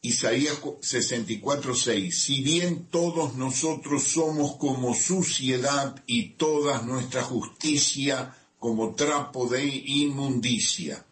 Isaías 0.07 0.61
64:6, 0.61 2.11
si 2.11 2.41
bien 2.41 2.87
todos 2.89 3.35
nosotros 3.35 4.03
somos 4.03 4.55
como 4.55 4.95
suciedad 4.95 6.01
y 6.07 6.29
toda 6.43 6.81
nuestra 6.81 7.23
justicia 7.23 8.33
como 8.57 8.95
trapo 8.95 9.47
de 9.47 9.65
inmundicia. 9.65 11.05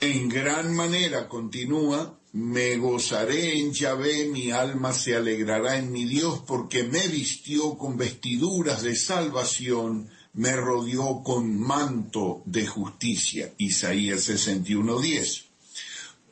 En 0.00 0.28
gran 0.28 0.72
manera 0.72 1.28
continúa, 1.28 2.16
me 2.32 2.76
gozaré 2.76 3.58
en 3.58 3.72
Yahvé, 3.72 4.26
mi 4.26 4.52
alma 4.52 4.92
se 4.92 5.16
alegrará 5.16 5.76
en 5.76 5.90
mi 5.90 6.04
Dios, 6.04 6.40
porque 6.46 6.84
me 6.84 7.08
vistió 7.08 7.76
con 7.76 7.96
vestiduras 7.96 8.82
de 8.82 8.94
salvación, 8.94 10.08
me 10.34 10.54
rodeó 10.54 11.24
con 11.24 11.58
manto 11.58 12.42
de 12.46 12.64
justicia. 12.66 13.52
Isaías 13.58 14.28
61:10 14.28 15.47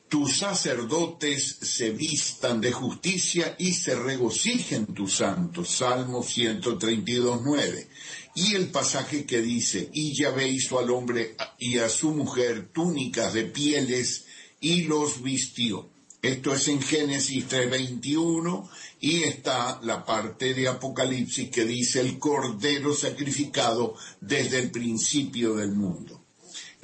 tus 0.08 0.38
sacerdotes 0.38 1.58
se 1.62 1.90
vistan 1.90 2.60
de 2.60 2.72
justicia 2.72 3.56
y 3.58 3.72
se 3.72 3.94
regocijen 3.96 4.86
tus 4.86 5.16
santos. 5.16 5.68
Salmo 5.70 6.22
132, 6.22 7.40
9. 7.44 7.88
Y 8.36 8.54
el 8.54 8.68
pasaje 8.68 9.24
que 9.24 9.40
dice, 9.42 9.90
y 9.92 10.14
ya 10.14 10.30
hizo 10.46 10.78
al 10.78 10.90
hombre 10.90 11.36
y 11.58 11.78
a 11.78 11.88
su 11.88 12.12
mujer 12.12 12.68
túnicas 12.72 13.32
de 13.32 13.44
pieles 13.44 14.26
y 14.60 14.82
los 14.82 15.22
vistió. 15.22 15.88
Esto 16.22 16.54
es 16.54 16.66
en 16.68 16.82
Génesis 16.82 17.46
3:21 17.46 18.68
y 19.00 19.22
está 19.22 19.80
la 19.82 20.04
parte 20.04 20.54
de 20.54 20.66
Apocalipsis 20.66 21.50
que 21.50 21.64
dice 21.64 22.00
el 22.00 22.18
cordero 22.18 22.94
sacrificado 22.94 23.94
desde 24.20 24.58
el 24.58 24.70
principio 24.70 25.54
del 25.54 25.72
mundo. 25.72 26.15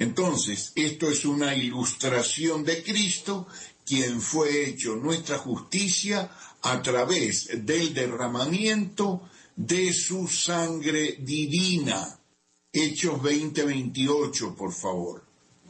Entonces, 0.03 0.73
esto 0.75 1.09
es 1.09 1.23
una 1.23 1.55
ilustración 1.55 2.65
de 2.65 2.83
Cristo, 2.83 3.47
quien 3.85 4.19
fue 4.19 4.67
hecho 4.67 4.97
nuestra 4.97 5.37
justicia 5.37 6.29
a 6.61 6.81
través 6.81 7.47
del 7.65 7.93
derramamiento 7.93 9.29
de 9.55 9.93
su 9.93 10.27
sangre 10.27 11.19
divina. 11.21 12.19
Hechos 12.73 13.21
20-28, 13.21 14.55
por 14.55 14.73
favor. 14.73 15.23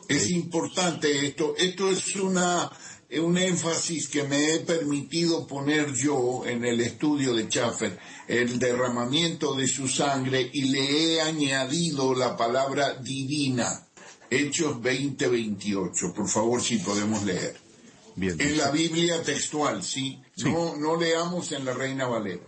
Es 0.07 0.31
importante 0.31 1.27
esto. 1.27 1.53
Esto 1.55 1.91
es 1.91 2.15
una, 2.15 2.71
un 3.11 3.37
énfasis 3.37 4.07
que 4.07 4.23
me 4.23 4.55
he 4.55 4.59
permitido 4.61 5.45
poner 5.45 5.93
yo 5.93 6.43
en 6.47 6.65
el 6.65 6.81
estudio 6.81 7.35
de 7.35 7.47
Schaffer, 7.47 7.99
el 8.27 8.57
derramamiento 8.57 9.53
de 9.53 9.67
su 9.67 9.87
sangre, 9.87 10.49
y 10.51 10.63
le 10.71 11.13
he 11.13 11.21
añadido 11.21 12.15
la 12.15 12.35
palabra 12.35 12.95
divina. 12.95 13.89
Hechos 14.33 14.77
20-28, 14.81 16.13
por 16.13 16.27
favor, 16.27 16.61
si 16.61 16.77
podemos 16.77 17.23
leer. 17.23 17.55
Bien, 18.15 18.39
en 18.39 18.57
la 18.57 18.71
Biblia 18.71 19.21
textual, 19.21 19.83
¿sí? 19.83 20.19
No, 20.37 20.75
no 20.75 20.99
leamos 20.99 21.51
en 21.51 21.65
la 21.65 21.73
Reina 21.73 22.07
Valera. 22.07 22.43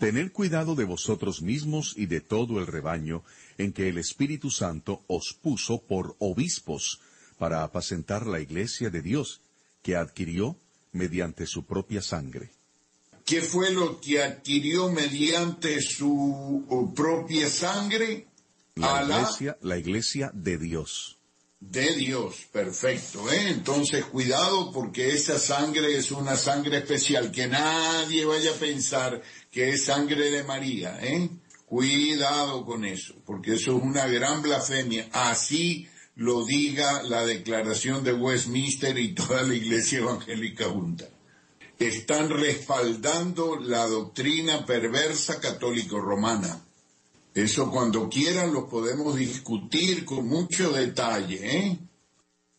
Tened 0.00 0.32
cuidado 0.32 0.74
de 0.74 0.84
vosotros 0.84 1.40
mismos 1.40 1.94
y 1.96 2.06
de 2.06 2.20
todo 2.20 2.58
el 2.58 2.66
rebaño, 2.66 3.22
en 3.58 3.72
que 3.72 3.88
el 3.88 3.98
Espíritu 3.98 4.50
Santo 4.50 5.04
os 5.06 5.36
puso 5.40 5.82
por 5.82 6.16
obispos 6.18 7.00
para 7.38 7.62
apacentar 7.62 8.26
la 8.26 8.40
iglesia 8.40 8.90
de 8.90 9.02
Dios, 9.02 9.40
que 9.82 9.94
adquirió 9.96 10.56
mediante 10.92 11.46
su 11.46 11.64
propia 11.64 12.02
sangre. 12.02 12.50
¿Qué 13.24 13.40
fue 13.40 13.72
lo 13.72 14.00
que 14.00 14.22
adquirió 14.22 14.90
mediante 14.90 15.80
su 15.80 16.92
propia 16.96 17.48
sangre? 17.48 18.26
La 18.74 19.04
iglesia, 19.04 19.58
la 19.60 19.78
iglesia 19.78 20.30
de 20.34 20.58
Dios 20.58 21.19
de 21.60 21.94
Dios, 21.94 22.46
perfecto. 22.50 23.30
¿eh? 23.30 23.50
Entonces, 23.50 24.06
cuidado 24.06 24.72
porque 24.72 25.10
esa 25.10 25.38
sangre 25.38 25.96
es 25.96 26.10
una 26.10 26.36
sangre 26.36 26.78
especial, 26.78 27.30
que 27.30 27.46
nadie 27.46 28.24
vaya 28.24 28.52
a 28.52 28.58
pensar 28.58 29.22
que 29.50 29.70
es 29.70 29.84
sangre 29.84 30.30
de 30.30 30.42
María. 30.42 30.98
¿eh? 31.02 31.28
Cuidado 31.66 32.64
con 32.64 32.84
eso, 32.84 33.14
porque 33.26 33.54
eso 33.54 33.76
es 33.76 33.82
una 33.82 34.06
gran 34.06 34.42
blasfemia. 34.42 35.08
Así 35.12 35.86
lo 36.16 36.44
diga 36.44 37.02
la 37.02 37.24
declaración 37.24 38.02
de 38.02 38.14
Westminster 38.14 38.98
y 38.98 39.14
toda 39.14 39.42
la 39.42 39.54
iglesia 39.54 39.98
evangélica 39.98 40.64
junta. 40.64 41.08
Están 41.78 42.30
respaldando 42.30 43.56
la 43.56 43.86
doctrina 43.86 44.66
perversa 44.66 45.40
católico-romana 45.40 46.60
eso 47.34 47.70
cuando 47.70 48.08
quieran 48.08 48.52
lo 48.52 48.68
podemos 48.68 49.16
discutir 49.16 50.04
con 50.04 50.26
mucho 50.26 50.72
detalle. 50.72 51.58
¿eh? 51.58 51.78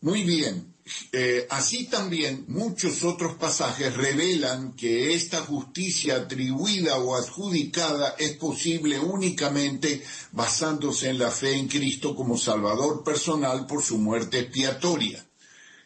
Muy 0.00 0.22
bien. 0.24 0.74
eh, 1.12 1.46
así 1.50 1.86
también 1.86 2.44
muchos 2.48 3.04
otros 3.04 3.36
pasajes 3.36 3.96
revelan 3.96 4.72
que 4.72 5.14
esta 5.14 5.40
justicia 5.42 6.16
atribuida 6.16 6.96
o 6.96 7.14
adjudicada 7.14 8.16
es 8.18 8.32
posible 8.32 8.98
únicamente 8.98 10.02
basándose 10.32 11.10
en 11.10 11.18
la 11.18 11.30
fe 11.30 11.56
en 11.56 11.68
Cristo 11.68 12.16
como 12.16 12.36
Salvador 12.36 13.04
personal 13.04 13.66
por 13.66 13.82
su 13.82 13.98
muerte 13.98 14.40
expiatoria. 14.40 15.24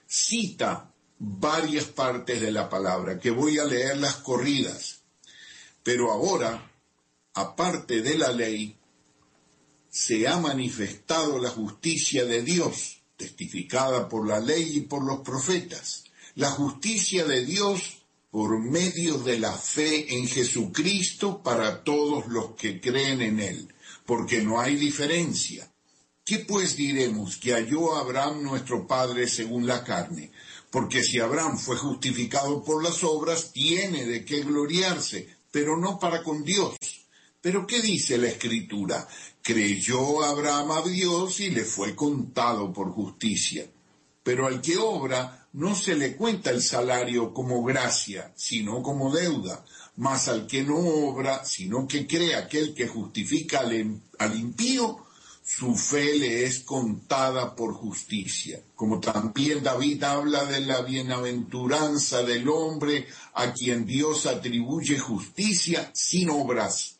Cita 0.06 0.92
varias 1.18 1.84
partes 1.86 2.40
de 2.40 2.52
la 2.52 2.68
palabra, 2.68 3.18
que 3.18 3.30
voy 3.30 3.58
a 3.58 3.64
leer 3.64 3.98
las 3.98 4.16
corridas. 4.16 5.00
Pero 5.82 6.10
ahora, 6.10 6.70
aparte 7.34 8.02
de 8.02 8.18
la 8.18 8.32
ley, 8.32 8.75
se 9.96 10.28
ha 10.28 10.36
manifestado 10.36 11.38
la 11.38 11.48
justicia 11.48 12.26
de 12.26 12.42
Dios, 12.42 12.98
testificada 13.16 14.10
por 14.10 14.28
la 14.28 14.40
ley 14.40 14.76
y 14.76 14.80
por 14.80 15.02
los 15.02 15.20
profetas. 15.20 16.04
La 16.34 16.50
justicia 16.50 17.24
de 17.24 17.46
Dios 17.46 18.02
por 18.30 18.60
medio 18.60 19.16
de 19.16 19.38
la 19.38 19.54
fe 19.54 20.18
en 20.18 20.28
Jesucristo 20.28 21.42
para 21.42 21.82
todos 21.82 22.26
los 22.26 22.50
que 22.56 22.78
creen 22.78 23.22
en 23.22 23.40
Él, 23.40 23.74
porque 24.04 24.42
no 24.42 24.60
hay 24.60 24.76
diferencia. 24.76 25.72
¿Qué 26.26 26.40
pues 26.40 26.76
diremos 26.76 27.38
que 27.38 27.54
halló 27.54 27.96
Abraham 27.96 28.42
nuestro 28.42 28.86
Padre 28.86 29.26
según 29.26 29.66
la 29.66 29.82
carne? 29.82 30.30
Porque 30.70 31.02
si 31.02 31.20
Abraham 31.20 31.56
fue 31.56 31.78
justificado 31.78 32.62
por 32.62 32.84
las 32.84 33.02
obras, 33.02 33.50
tiene 33.50 34.04
de 34.04 34.26
qué 34.26 34.42
gloriarse, 34.42 35.26
pero 35.50 35.78
no 35.78 35.98
para 35.98 36.22
con 36.22 36.44
Dios. 36.44 36.76
Pero 37.40 37.66
¿qué 37.66 37.80
dice 37.80 38.18
la 38.18 38.26
Escritura? 38.26 39.08
Creyó 39.46 40.24
Abraham 40.24 40.72
a 40.72 40.82
Dios 40.82 41.38
y 41.38 41.50
le 41.50 41.62
fue 41.62 41.94
contado 41.94 42.72
por 42.72 42.90
justicia. 42.90 43.64
Pero 44.24 44.48
al 44.48 44.60
que 44.60 44.76
obra 44.76 45.46
no 45.52 45.76
se 45.76 45.94
le 45.94 46.16
cuenta 46.16 46.50
el 46.50 46.60
salario 46.60 47.32
como 47.32 47.62
gracia, 47.62 48.32
sino 48.34 48.82
como 48.82 49.14
deuda. 49.14 49.64
Mas 49.98 50.26
al 50.26 50.48
que 50.48 50.64
no 50.64 50.78
obra, 50.78 51.44
sino 51.44 51.86
que 51.86 52.08
cree 52.08 52.34
aquel 52.34 52.74
que 52.74 52.88
justifica 52.88 53.60
al, 53.60 54.00
al 54.18 54.36
impío, 54.36 55.06
su 55.44 55.76
fe 55.76 56.18
le 56.18 56.44
es 56.44 56.64
contada 56.64 57.54
por 57.54 57.72
justicia. 57.72 58.60
Como 58.74 58.98
también 58.98 59.62
David 59.62 60.02
habla 60.02 60.44
de 60.44 60.62
la 60.62 60.80
bienaventuranza 60.82 62.24
del 62.24 62.48
hombre 62.48 63.06
a 63.34 63.52
quien 63.52 63.86
Dios 63.86 64.26
atribuye 64.26 64.98
justicia 64.98 65.88
sin 65.94 66.30
obras. 66.30 66.95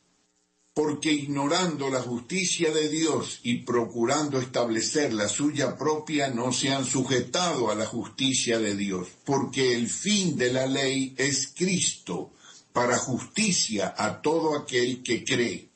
Porque 0.77 1.11
ignorando 1.11 1.89
la 1.89 2.03
justicia 2.03 2.71
de 2.71 2.91
Dios 2.91 3.41
y 3.45 3.63
procurando 3.63 4.39
establecer 4.39 5.15
la 5.15 5.27
suya 5.27 5.75
propia, 5.75 6.29
no 6.29 6.53
se 6.53 6.69
han 6.69 6.85
sujetado 6.85 7.71
a 7.71 7.75
la 7.75 7.87
justicia 7.87 8.59
de 8.59 8.77
Dios. 8.77 9.09
Porque 9.25 9.75
el 9.75 9.89
fin 9.89 10.37
de 10.37 10.53
la 10.53 10.67
ley 10.67 11.15
es 11.17 11.55
Cristo, 11.57 12.35
para 12.75 12.99
justicia 12.99 13.95
a 13.97 14.21
todo 14.21 14.55
aquel 14.55 15.03
que 15.03 15.25
cree. 15.25 15.71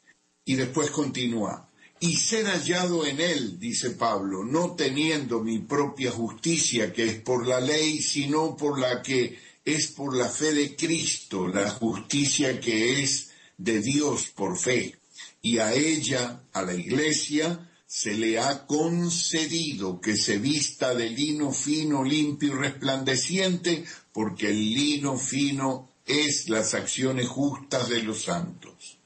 Y 0.44 0.56
después 0.56 0.90
continúa 0.90 1.66
y 1.98 2.16
ser 2.16 2.44
hallado 2.44 3.06
en 3.06 3.22
él, 3.22 3.58
dice 3.58 3.92
Pablo, 3.92 4.44
no 4.44 4.74
teniendo 4.74 5.40
mi 5.40 5.60
propia 5.60 6.10
justicia 6.10 6.92
que 6.92 7.04
es 7.06 7.20
por 7.20 7.46
la 7.46 7.58
ley, 7.58 8.02
sino 8.02 8.54
por 8.54 8.78
la 8.78 9.00
que 9.00 9.38
es 9.64 9.88
por 9.92 10.14
la 10.14 10.28
fe 10.28 10.52
de 10.52 10.76
Cristo, 10.76 11.48
la 11.48 11.70
justicia 11.70 12.60
que 12.60 13.02
es 13.02 13.29
de 13.60 13.80
Dios 13.80 14.26
por 14.34 14.58
fe. 14.58 14.96
Y 15.42 15.58
a 15.58 15.72
ella, 15.74 16.42
a 16.52 16.62
la 16.62 16.74
iglesia, 16.74 17.68
se 17.86 18.14
le 18.14 18.38
ha 18.38 18.66
concedido 18.66 20.00
que 20.00 20.16
se 20.16 20.38
vista 20.38 20.94
de 20.94 21.10
lino 21.10 21.52
fino, 21.52 22.04
limpio 22.04 22.54
y 22.54 22.58
resplandeciente, 22.58 23.84
porque 24.12 24.48
el 24.48 24.74
lino 24.74 25.16
fino 25.16 25.88
es 26.06 26.48
las 26.48 26.74
acciones 26.74 27.28
justas 27.28 27.88
de 27.88 28.02
los 28.02 28.22
santos. 28.22 28.98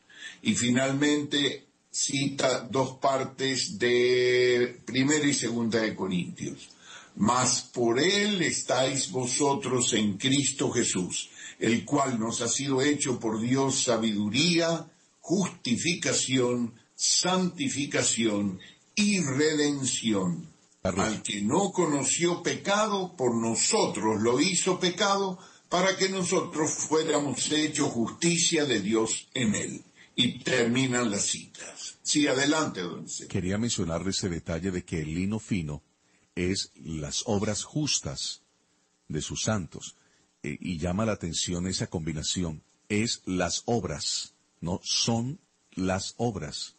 Y 0.43 0.55
finalmente 0.55 1.67
cita 1.91 2.61
dos 2.61 2.99
partes 2.99 3.79
de 3.79 4.81
primera 4.85 5.27
y 5.27 5.35
segunda 5.35 5.81
de 5.81 5.95
Corintios. 5.95 6.69
Mas 7.17 7.63
por 7.63 8.01
él 8.01 8.43
estáis 8.43 9.11
vosotros 9.11 9.93
en 9.95 10.19
Cristo 10.19 10.71
Jesús, 10.71 11.31
el 11.59 11.85
cual 11.85 12.19
nos 12.19 12.41
ha 12.41 12.49
sido 12.49 12.83
hecho 12.83 13.19
por 13.19 13.41
Dios 13.41 13.85
sabiduría, 13.85 14.91
justificación, 15.21 16.75
santificación 16.95 18.61
y 18.95 19.21
redención. 19.21 20.53
Al 20.83 21.23
que 21.23 21.41
no 21.41 21.73
conoció 21.73 22.43
pecado, 22.43 23.17
por 23.17 23.35
nosotros 23.35 24.21
lo 24.21 24.39
hizo 24.39 24.79
pecado, 24.79 25.39
para 25.71 25.97
que 25.97 26.11
nosotros 26.11 26.71
fuéramos 26.71 27.51
hechos 27.51 27.91
justicia 27.91 28.67
de 28.67 28.81
Dios 28.81 29.29
en 29.33 29.55
él. 29.55 29.85
Y 30.15 30.41
terminan 30.45 31.11
las 31.11 31.23
citas. 31.23 31.97
Sí, 32.03 32.29
adelante, 32.29 32.83
don 32.83 33.07
Quería 33.29 33.59
mencionarle 33.59 34.11
ese 34.11 34.29
detalle 34.29 34.71
de 34.71 34.85
que 34.85 35.01
el 35.01 35.15
lino 35.15 35.39
fino 35.39 35.83
es 36.35 36.71
las 36.77 37.23
obras 37.27 37.65
justas 37.65 38.43
de 39.09 39.23
sus 39.23 39.43
santos. 39.43 39.97
E, 40.45 40.59
y 40.61 40.79
llama 40.79 41.07
la 41.07 41.13
atención 41.13 41.67
esa 41.67 41.89
combinación. 41.89 42.63
Es 42.89 43.23
las 43.25 43.63
obras, 43.65 44.35
no 44.61 44.81
son 44.85 45.41
las 45.73 46.15
obras, 46.19 46.77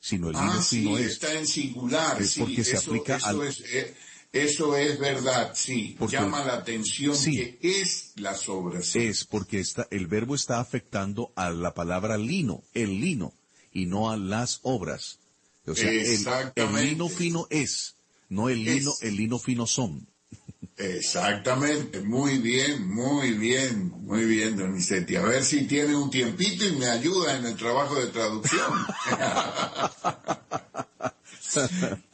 sino 0.00 0.28
el 0.28 0.34
lino 0.34 0.52
ah, 0.52 0.62
fino 0.62 0.96
sí, 0.96 1.02
es. 1.02 1.12
está 1.12 1.32
en 1.34 1.46
singular. 1.46 2.22
Es 2.22 2.38
porque 2.38 2.64
se 2.64 2.76
aplica 2.76 3.16
eso 3.16 3.42
Es, 3.42 3.60
eh, 3.60 3.94
eso 4.32 4.76
es 4.76 4.98
verdad, 4.98 5.52
sí. 5.54 5.96
Llama 6.08 6.44
la 6.44 6.54
atención 6.54 7.16
que 7.20 7.58
es 7.60 8.12
las 8.16 8.48
obras. 8.48 8.94
Es 8.94 9.24
porque 9.24 9.58
está, 9.58 9.88
el 9.90 10.06
verbo 10.06 10.34
está 10.34 10.60
afectando 10.60 11.32
a 11.34 11.50
la 11.50 11.74
palabra 11.74 12.16
lino, 12.16 12.62
el 12.74 13.00
lino 13.00 13.34
y 13.72 13.86
no 13.86 14.10
a 14.10 14.16
las 14.16 14.60
obras. 14.62 15.18
O 15.66 15.74
sea, 15.74 15.90
el, 15.90 16.74
lino 16.76 17.08
fino 17.08 17.46
es, 17.50 17.96
no 18.28 18.48
el 18.48 18.64
lino, 18.64 18.92
el 19.02 19.16
lino 19.16 19.38
fino 19.38 19.66
son. 19.66 20.06
Exactamente, 20.78 22.00
muy 22.02 22.38
bien, 22.38 22.88
muy 22.88 23.32
bien, 23.32 23.90
muy 24.04 24.24
bien, 24.24 24.56
Donizetti. 24.56 25.16
A 25.16 25.22
ver 25.22 25.44
si 25.44 25.66
tiene 25.66 25.96
un 25.96 26.08
tiempito 26.08 26.64
y 26.64 26.76
me 26.76 26.86
ayuda 26.86 27.36
en 27.36 27.46
el 27.46 27.56
trabajo 27.56 27.96
de 27.96 28.06
traducción. 28.06 28.72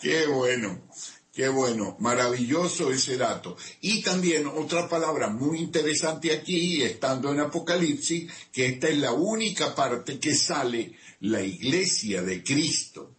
Qué 0.01 0.27
bueno, 0.27 0.81
qué 1.33 1.49
bueno, 1.49 1.97
maravilloso 1.99 2.91
ese 2.91 3.19
dato. 3.19 3.57
Y 3.81 4.03
también 4.03 4.47
otra 4.47 4.89
palabra 4.89 5.29
muy 5.29 5.59
interesante 5.59 6.33
aquí, 6.33 6.83
estando 6.83 7.33
en 7.33 7.41
Apocalipsis, 7.41 8.33
que 8.53 8.67
esta 8.67 8.89
es 8.89 8.97
la 8.99 9.13
única 9.13 9.75
parte 9.75 10.19
que 10.19 10.35
sale 10.35 10.97
la 11.21 11.43
iglesia 11.43 12.23
de 12.23 12.43
Cristo. 12.43 13.15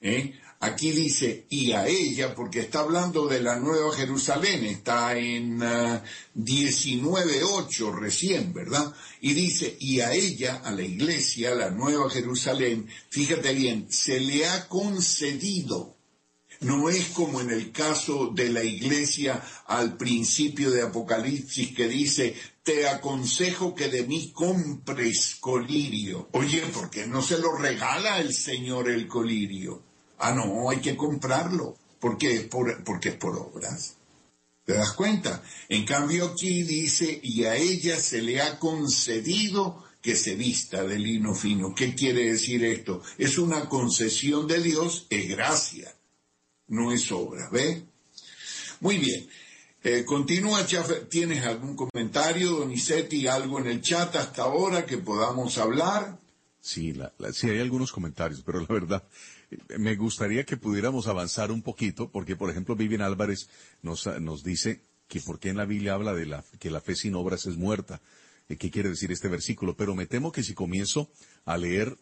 ¿eh? 0.00 0.38
Aquí 0.66 0.90
dice, 0.90 1.46
y 1.48 1.72
a 1.72 1.86
ella, 1.86 2.34
porque 2.34 2.58
está 2.58 2.80
hablando 2.80 3.28
de 3.28 3.40
la 3.40 3.54
Nueva 3.56 3.94
Jerusalén, 3.94 4.64
está 4.64 5.16
en 5.16 5.60
19.8 5.60 7.92
ah, 7.92 7.96
recién, 8.00 8.52
¿verdad? 8.52 8.92
Y 9.20 9.34
dice, 9.34 9.76
y 9.78 10.00
a 10.00 10.12
ella, 10.12 10.62
a 10.64 10.72
la 10.72 10.82
iglesia, 10.82 11.54
la 11.54 11.70
Nueva 11.70 12.10
Jerusalén, 12.10 12.88
fíjate 13.10 13.54
bien, 13.54 13.86
se 13.90 14.18
le 14.18 14.44
ha 14.46 14.66
concedido 14.66 15.94
no 16.60 16.88
es 16.88 17.08
como 17.08 17.42
en 17.42 17.50
el 17.50 17.70
caso 17.70 18.32
de 18.34 18.48
la 18.48 18.64
iglesia 18.64 19.42
al 19.66 19.96
principio 19.96 20.70
de 20.70 20.82
Apocalipsis 20.82 21.74
que 21.74 21.86
dice, 21.86 22.34
te 22.62 22.88
aconsejo 22.88 23.74
que 23.74 23.88
de 23.88 24.04
mí 24.04 24.32
compres 24.32 25.36
colirio. 25.38 26.30
Oye, 26.32 26.62
¿por 26.72 26.88
qué 26.88 27.06
no 27.06 27.20
se 27.20 27.38
lo 27.38 27.56
regala 27.56 28.20
el 28.20 28.32
Señor 28.32 28.88
el 28.88 29.06
colirio? 29.06 29.82
Ah, 30.18 30.32
no, 30.32 30.70
hay 30.70 30.78
que 30.78 30.96
comprarlo, 30.96 31.76
porque 32.00 32.34
es 32.34 32.44
por, 32.44 32.82
porque 32.84 33.10
es 33.10 33.16
por 33.16 33.36
obras. 33.36 33.96
¿Te 34.64 34.74
das 34.74 34.92
cuenta? 34.92 35.42
En 35.68 35.84
cambio 35.84 36.26
aquí 36.26 36.62
dice, 36.62 37.20
y 37.22 37.44
a 37.44 37.56
ella 37.56 38.00
se 38.00 38.22
le 38.22 38.40
ha 38.40 38.58
concedido 38.58 39.84
que 40.02 40.16
se 40.16 40.34
vista 40.34 40.84
de 40.84 40.98
lino 40.98 41.34
fino. 41.34 41.74
¿Qué 41.74 41.94
quiere 41.94 42.32
decir 42.32 42.64
esto? 42.64 43.02
Es 43.18 43.38
una 43.38 43.68
concesión 43.68 44.46
de 44.46 44.60
Dios, 44.60 45.06
es 45.10 45.28
gracia 45.28 45.96
no 46.68 46.92
es 46.92 47.10
obra, 47.12 47.48
¿ve? 47.50 47.84
Muy 48.80 48.98
bien. 48.98 49.28
Eh, 49.82 50.04
continúa, 50.04 50.66
¿Tienes 51.08 51.44
algún 51.44 51.76
comentario, 51.76 52.50
Donizetti, 52.52 53.26
algo 53.28 53.60
en 53.60 53.68
el 53.68 53.80
chat 53.80 54.14
hasta 54.16 54.42
ahora 54.42 54.84
que 54.84 54.98
podamos 54.98 55.58
hablar? 55.58 56.18
Sí, 56.60 56.92
sí, 57.32 57.48
hay 57.48 57.60
algunos 57.60 57.92
comentarios, 57.92 58.42
pero 58.44 58.60
la 58.60 58.66
verdad, 58.66 59.04
me 59.78 59.96
gustaría 59.96 60.44
que 60.44 60.56
pudiéramos 60.56 61.06
avanzar 61.06 61.52
un 61.52 61.62
poquito, 61.62 62.10
porque, 62.10 62.36
por 62.36 62.50
ejemplo, 62.50 62.76
Vivian 62.76 63.02
Álvarez 63.02 63.48
nos, 63.82 64.06
nos 64.20 64.42
dice 64.42 64.82
que 65.08 65.20
por 65.20 65.38
qué 65.38 65.50
en 65.50 65.56
la 65.56 65.64
Biblia 65.64 65.94
habla 65.94 66.14
de 66.14 66.26
la, 66.26 66.44
que 66.58 66.70
la 66.70 66.80
fe 66.80 66.94
sin 66.94 67.14
obras 67.14 67.46
es 67.46 67.56
muerta. 67.56 68.00
Eh, 68.48 68.56
¿Qué 68.56 68.70
quiere 68.70 68.88
decir 68.88 69.12
este 69.12 69.28
versículo? 69.28 69.76
Pero 69.76 69.94
me 69.94 70.06
temo 70.06 70.32
que 70.32 70.42
si 70.42 70.54
comienzo 70.54 71.10
a 71.44 71.56
leer 71.56 71.96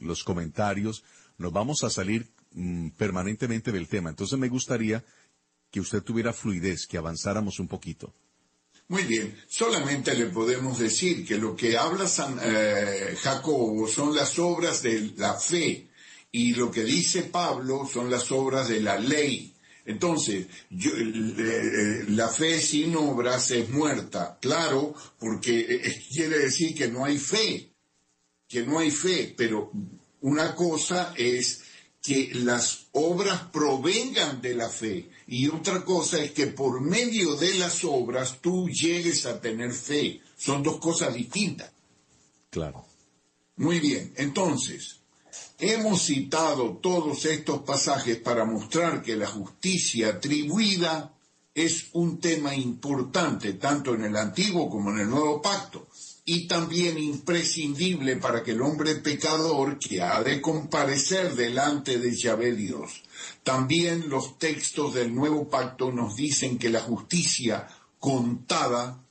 los 0.00 0.24
comentarios, 0.24 1.04
nos 1.38 1.52
vamos 1.52 1.84
a 1.84 1.90
salir 1.90 2.30
Mm, 2.52 2.90
permanentemente 2.90 3.72
del 3.72 3.88
tema. 3.88 4.10
Entonces 4.10 4.38
me 4.38 4.48
gustaría 4.48 5.04
que 5.70 5.80
usted 5.80 6.02
tuviera 6.02 6.32
fluidez, 6.32 6.86
que 6.86 6.96
avanzáramos 6.96 7.60
un 7.60 7.68
poquito. 7.68 8.14
Muy 8.88 9.02
bien, 9.02 9.36
solamente 9.48 10.14
le 10.14 10.26
podemos 10.26 10.78
decir 10.78 11.26
que 11.26 11.36
lo 11.36 11.54
que 11.54 11.76
habla 11.76 12.08
San 12.08 12.38
eh, 12.42 13.14
Jacobo 13.20 13.86
son 13.86 14.16
las 14.16 14.38
obras 14.38 14.82
de 14.82 15.12
la 15.18 15.34
fe 15.34 15.87
y 16.30 16.54
lo 16.54 16.70
que 16.70 16.84
dice 16.84 17.22
Pablo 17.22 17.88
son 17.90 18.10
las 18.10 18.30
obras 18.32 18.68
de 18.68 18.80
la 18.80 18.98
ley. 18.98 19.54
Entonces, 19.84 20.46
eh, 20.70 22.04
la 22.08 22.28
fe 22.28 22.60
sin 22.60 22.94
obras 22.96 23.50
es 23.52 23.70
muerta, 23.70 24.38
claro, 24.40 24.94
porque 25.18 25.60
eh, 25.60 26.04
quiere 26.12 26.40
decir 26.40 26.74
que 26.74 26.88
no 26.88 27.06
hay 27.06 27.16
fe, 27.16 27.72
que 28.46 28.66
no 28.66 28.80
hay 28.80 28.90
fe, 28.90 29.32
pero 29.34 29.72
una 30.20 30.54
cosa 30.54 31.14
es 31.16 31.62
que 32.02 32.30
las 32.34 32.88
obras 32.92 33.44
provengan 33.50 34.42
de 34.42 34.54
la 34.54 34.68
fe 34.68 35.08
y 35.26 35.48
otra 35.48 35.84
cosa 35.84 36.22
es 36.22 36.32
que 36.32 36.48
por 36.48 36.80
medio 36.80 37.36
de 37.36 37.54
las 37.54 37.82
obras 37.84 38.40
tú 38.40 38.68
llegues 38.68 39.26
a 39.26 39.40
tener 39.40 39.72
fe. 39.72 40.20
Son 40.36 40.62
dos 40.62 40.78
cosas 40.78 41.14
distintas. 41.14 41.72
Claro. 42.50 42.86
Muy 43.56 43.80
bien, 43.80 44.12
entonces, 44.16 45.00
hemos 45.58 46.02
citado 46.02 46.76
todos 46.76 47.24
estos 47.24 47.62
pasajes 47.62 48.18
para 48.18 48.44
mostrar 48.44 49.02
que 49.02 49.16
la 49.16 49.26
justicia 49.26 50.08
atribuida 50.10 51.12
es 51.54 51.86
un 51.92 52.20
tema 52.20 52.54
importante 52.54 53.54
tanto 53.54 53.94
en 53.94 54.04
el 54.04 54.16
antiguo 54.16 54.70
como 54.70 54.90
en 54.90 55.00
el 55.00 55.10
nuevo 55.10 55.42
pacto 55.42 55.88
y 56.24 56.46
también 56.46 56.98
imprescindible 56.98 58.16
para 58.16 58.42
que 58.42 58.52
el 58.52 58.62
hombre 58.62 58.96
pecador 58.96 59.78
que 59.78 60.02
ha 60.02 60.22
de 60.22 60.40
comparecer 60.40 61.34
delante 61.34 61.98
de 61.98 62.14
Yahvé 62.14 62.54
Dios. 62.54 63.02
También 63.42 64.08
los 64.08 64.38
textos 64.38 64.94
del 64.94 65.14
nuevo 65.14 65.48
pacto 65.48 65.90
nos 65.90 66.14
dicen 66.16 66.58
que 66.58 66.68
la 66.68 66.80
justicia 66.80 67.66
contada 67.98 69.02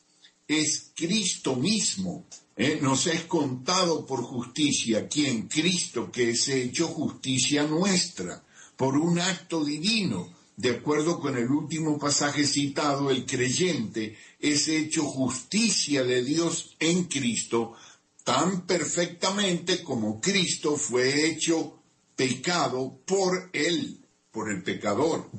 es 0.48 0.92
Cristo 0.96 1.56
mismo. 1.56 2.24
¿Eh? 2.58 2.80
Nos 2.82 3.08
es 3.08 3.24
contado 3.24 4.06
por 4.06 4.24
justicia, 4.24 5.08
quien 5.08 5.48
Cristo 5.48 6.12
que 6.12 6.32
es 6.32 6.48
hecho 6.50 6.88
justicia 6.88 7.64
nuestra, 7.64 8.44
por 8.76 8.98
un 8.98 9.20
acto 9.20 9.64
divino. 9.64 10.36
De 10.56 10.72
acuerdo 10.72 11.20
con 11.20 11.38
el 11.38 11.50
último 11.52 12.00
pasaje 12.00 12.44
citado, 12.44 13.12
el 13.12 13.26
creyente 13.28 14.18
es 14.40 14.68
hecho 14.68 15.04
justicia 15.04 16.04
de 16.04 16.24
Dios 16.24 16.76
en 16.80 17.04
Cristo 17.04 17.76
tan 18.24 18.66
perfectamente 18.66 19.84
como 19.84 20.20
Cristo 20.20 20.76
fue 20.76 21.28
hecho 21.28 21.82
pecado 22.16 23.00
por 23.06 23.50
él, 23.54 24.06
por 24.32 24.52
el 24.52 24.64
pecador. 24.64 25.30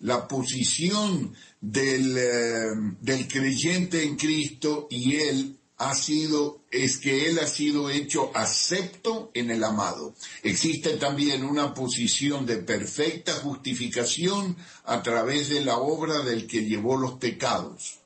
La 0.00 0.28
posición 0.28 1.34
del, 1.60 2.16
eh, 2.16 2.66
del 3.00 3.26
creyente 3.26 4.04
en 4.04 4.14
Cristo 4.14 4.86
y 4.90 5.16
él 5.16 5.58
ha 5.78 5.94
sido, 5.94 6.62
es 6.84 6.98
que 6.98 7.28
Él 7.28 7.38
ha 7.38 7.46
sido 7.46 7.90
hecho 7.90 8.30
acepto 8.34 9.30
en 9.34 9.50
el 9.50 9.64
amado. 9.64 10.14
Existe 10.42 10.96
también 10.96 11.44
una 11.44 11.74
posición 11.74 12.46
de 12.46 12.58
perfecta 12.58 13.32
justificación 13.34 14.56
a 14.84 15.02
través 15.02 15.48
de 15.48 15.64
la 15.64 15.78
obra 15.78 16.20
del 16.20 16.46
que 16.46 16.64
llevó 16.64 16.96
los 16.96 17.14
pecados 17.14 18.00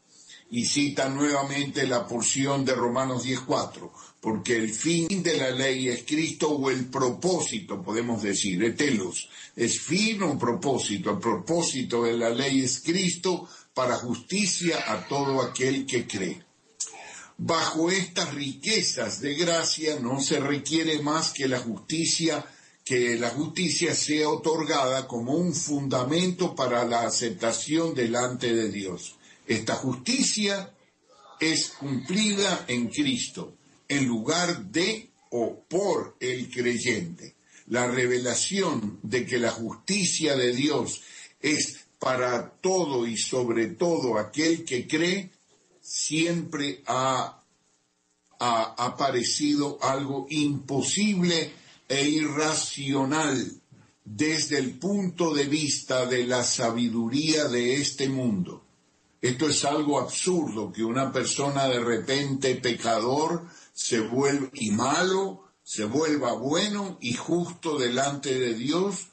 y 0.51 0.65
cita 0.65 1.09
nuevamente 1.09 1.87
la 1.87 2.07
porción 2.07 2.65
de 2.65 2.75
Romanos 2.75 3.25
10.4, 3.25 3.91
porque 4.21 4.57
el 4.57 4.71
fin 4.71 5.23
de 5.23 5.37
la 5.37 5.51
ley 5.51 5.89
es 5.89 6.03
Cristo 6.03 6.51
o 6.51 6.71
el 6.71 6.87
propósito, 6.87 7.81
podemos 7.81 8.23
decir, 8.23 8.63
etelos, 8.65 9.29
es 9.55 9.81
fin 9.81 10.23
o 10.23 10.37
propósito, 10.37 11.13
el 11.13 11.19
propósito 11.19 12.03
de 12.03 12.15
la 12.15 12.31
ley 12.31 12.63
es 12.63 12.81
Cristo 12.81 13.49
para 13.73 13.95
justicia 13.97 14.93
a 14.93 15.07
todo 15.07 15.41
aquel 15.41 15.87
que 15.87 16.07
cree. 16.07 16.50
Bajo 17.43 17.91
estas 17.91 18.35
riquezas 18.35 19.23
de 19.23 19.35
gracia 19.35 19.99
no 19.99 20.21
se 20.21 20.41
requiere 20.41 21.01
más 21.01 21.33
que 21.33 21.49
la 21.49 21.59
justicia 21.59 22.45
que 22.85 23.17
la 23.19 23.31
justicia 23.31 23.95
sea 23.95 24.29
otorgada 24.29 25.09
como 25.09 25.33
un 25.33 25.55
fundamento 25.55 26.55
para 26.55 26.85
la 26.85 27.07
aceptación 27.07 27.95
delante 27.95 28.53
de 28.53 28.69
Dios. 28.71 29.15
Esta 29.47 29.75
justicia 29.77 30.75
es 31.41 31.71
cumplida 31.79 32.67
en 32.69 32.89
Cristo, 32.89 33.55
en 33.89 34.07
lugar 34.07 34.67
de 34.67 35.09
o 35.31 35.65
por 35.67 36.17
el 36.21 36.51
creyente. 36.51 37.37
La 37.69 37.87
revelación 37.87 38.99
de 39.03 39.25
que 39.25 39.39
la 39.39 39.51
justicia 39.51 40.37
de 40.37 40.53
Dios 40.53 41.01
es 41.41 41.87
para 41.99 42.51
todo 42.51 43.07
y 43.07 43.17
sobre 43.17 43.69
todo 43.69 44.19
aquel 44.19 44.63
que 44.67 44.87
cree, 44.87 45.31
siempre 45.91 46.85
ha, 46.87 47.43
ha 48.39 48.75
aparecido 48.79 49.77
algo 49.83 50.29
imposible 50.31 51.53
e 51.89 52.09
irracional 52.09 53.61
desde 54.05 54.59
el 54.59 54.79
punto 54.79 55.35
de 55.35 55.47
vista 55.47 56.07
de 56.07 56.29
la 56.29 56.45
sabiduría 56.45 57.49
de 57.49 57.75
este 57.75 58.09
mundo. 58.09 58.63
Esto 59.21 59.49
es 59.49 59.65
algo 59.65 59.99
absurdo, 59.99 60.73
que 60.73 60.85
una 60.85 61.11
persona 61.13 61.67
de 61.67 61.81
repente 61.81 62.55
pecador 62.55 63.49
se 63.73 63.99
vuelva 63.99 64.49
y 64.55 64.71
malo, 64.71 65.43
se 65.65 65.87
vuelva 65.87 66.35
bueno 66.35 66.99
y 67.01 67.15
justo 67.15 67.79
delante 67.79 68.39
de 68.39 68.55
Dios 68.55 69.09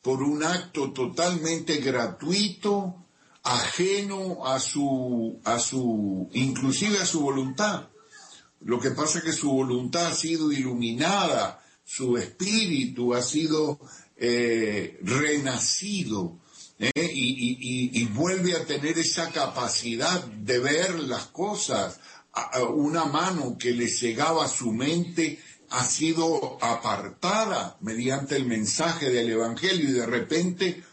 por 0.00 0.22
un 0.22 0.42
acto 0.42 0.92
totalmente 0.94 1.76
gratuito, 1.76 3.02
ajeno 3.42 4.46
a 4.46 4.60
su, 4.60 5.40
a 5.44 5.58
su, 5.58 6.28
inclusive 6.32 6.98
a 6.98 7.06
su 7.06 7.20
voluntad. 7.20 7.88
Lo 8.60 8.78
que 8.78 8.92
pasa 8.92 9.18
es 9.18 9.24
que 9.24 9.32
su 9.32 9.50
voluntad 9.50 10.06
ha 10.06 10.14
sido 10.14 10.52
iluminada, 10.52 11.62
su 11.84 12.16
espíritu 12.16 13.14
ha 13.14 13.22
sido 13.22 13.80
eh, 14.16 14.98
renacido 15.02 16.38
¿eh? 16.78 16.90
y, 16.94 18.04
vuelve 18.06 18.54
a 18.54 18.64
tener 18.64 18.98
esa 18.98 19.30
capacidad 19.30 20.24
de 20.24 20.58
ver 20.60 21.00
las 21.00 21.26
cosas. 21.26 21.98
Una 22.74 23.04
mano 23.04 23.56
que 23.58 23.72
le 23.72 23.88
cegaba 23.88 24.48
su 24.48 24.72
mente 24.72 25.38
ha 25.70 25.84
sido 25.84 26.58
apartada 26.62 27.76
mediante 27.80 28.36
el 28.36 28.46
mensaje 28.46 29.10
del 29.10 29.30
Evangelio 29.30 29.88
y 29.88 29.92
de 29.92 30.06
repente 30.06 30.84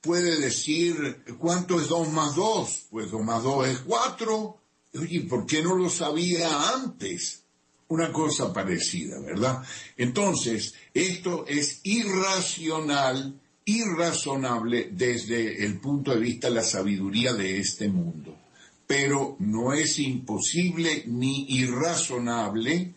puede 0.00 0.38
decir, 0.38 1.24
¿cuánto 1.38 1.80
es 1.80 1.88
dos 1.88 2.10
más 2.12 2.34
dos? 2.36 2.86
Pues 2.90 3.10
dos 3.10 3.22
más 3.22 3.42
dos 3.42 3.66
es 3.66 3.78
cuatro. 3.80 4.58
Oye, 4.94 5.22
¿por 5.22 5.46
qué 5.46 5.62
no 5.62 5.74
lo 5.74 5.90
sabía 5.90 6.70
antes? 6.74 7.42
Una 7.88 8.12
cosa 8.12 8.52
parecida, 8.52 9.20
¿verdad? 9.20 9.62
Entonces, 9.96 10.74
esto 10.92 11.44
es 11.46 11.80
irracional 11.84 13.40
irrazonable 13.66 14.90
desde 14.92 15.64
el 15.64 15.80
punto 15.80 16.12
de 16.12 16.20
vista 16.20 16.48
de 16.48 16.54
la 16.54 16.62
sabiduría 16.62 17.34
de 17.34 17.58
este 17.58 17.88
mundo, 17.88 18.38
pero 18.86 19.36
no 19.40 19.72
es 19.72 19.98
imposible 19.98 21.02
ni 21.06 21.46
irrazonable 21.48 22.94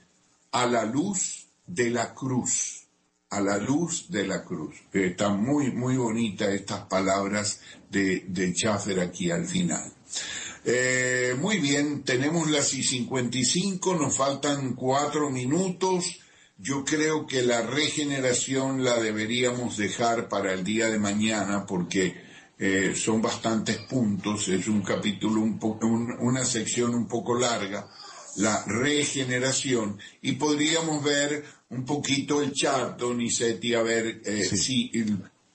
a 0.51 0.67
la 0.67 0.85
luz 0.85 1.47
de 1.65 1.89
la 1.89 2.13
cruz, 2.13 2.78
a 3.29 3.41
la 3.41 3.57
luz 3.57 4.09
de 4.09 4.25
la 4.25 4.43
cruz. 4.43 4.75
Están 4.91 5.43
muy, 5.43 5.71
muy 5.71 5.97
bonitas 5.97 6.49
estas 6.49 6.81
palabras 6.81 7.61
de, 7.89 8.25
de 8.27 8.53
Schaffer 8.53 8.99
aquí 8.99 9.29
al 9.31 9.45
final. 9.45 9.91
Eh, 10.65 11.35
muy 11.39 11.59
bien, 11.59 12.03
tenemos 12.03 12.49
las 12.49 12.73
y 12.73 12.83
55, 12.83 13.95
nos 13.95 14.17
faltan 14.17 14.73
cuatro 14.73 15.29
minutos. 15.29 16.19
Yo 16.57 16.83
creo 16.83 17.25
que 17.25 17.41
la 17.41 17.61
regeneración 17.61 18.83
la 18.83 18.99
deberíamos 18.99 19.77
dejar 19.77 20.27
para 20.27 20.53
el 20.53 20.63
día 20.63 20.89
de 20.89 20.99
mañana 20.99 21.65
porque 21.65 22.21
eh, 22.57 22.93
son 22.95 23.21
bastantes 23.21 23.77
puntos, 23.77 24.49
es 24.49 24.67
un 24.67 24.81
capítulo, 24.81 25.39
un 25.41 26.17
una 26.19 26.43
sección 26.43 26.93
un 26.93 27.07
poco 27.07 27.39
larga, 27.39 27.87
la 28.35 28.65
regeneración, 28.65 29.97
y 30.21 30.33
podríamos 30.33 31.01
ver 31.01 31.45
un 31.69 31.85
poquito 31.85 32.41
el 32.41 32.51
chat, 32.51 32.97
Donizetti, 32.97 33.73
a 33.73 33.81
ver 33.81 34.21
eh, 34.25 34.43
si 34.43 34.91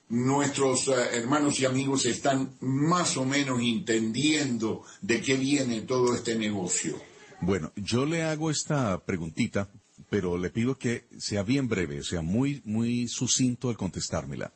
nuestros 0.09 0.87
eh, 0.87 0.93
hermanos 1.13 1.59
y 1.59 1.65
amigos 1.65 2.05
están 2.05 2.55
más 2.61 3.17
o 3.17 3.25
menos 3.25 3.59
entendiendo 3.61 4.83
de 5.01 5.21
qué 5.21 5.35
viene 5.35 5.81
todo 5.81 6.15
este 6.15 6.35
negocio. 6.35 6.99
Bueno, 7.41 7.71
yo 7.75 8.05
le 8.05 8.23
hago 8.23 8.49
esta 8.49 9.03
preguntita 9.05 9.69
pero 10.09 10.37
le 10.37 10.49
pido 10.49 10.77
que 10.77 11.05
sea 11.17 11.43
bien 11.43 11.67
breve, 11.67 12.03
sea 12.03 12.21
muy, 12.21 12.61
muy 12.65 13.07
sucinto 13.07 13.69
al 13.69 13.77
contestármela. 13.77 14.53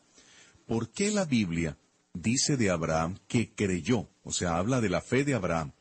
¿Por 0.67 0.89
qué 0.89 1.11
la 1.11 1.25
Biblia 1.25 1.77
dice 2.13 2.57
de 2.57 2.69
Abraham 2.69 3.17
que 3.27 3.51
creyó? 3.51 4.07
O 4.23 4.31
sea, 4.31 4.57
habla 4.57 4.81
de 4.81 4.89
la 4.89 5.01
fe 5.01 5.23
de 5.23 5.33
Abraham 5.33 5.71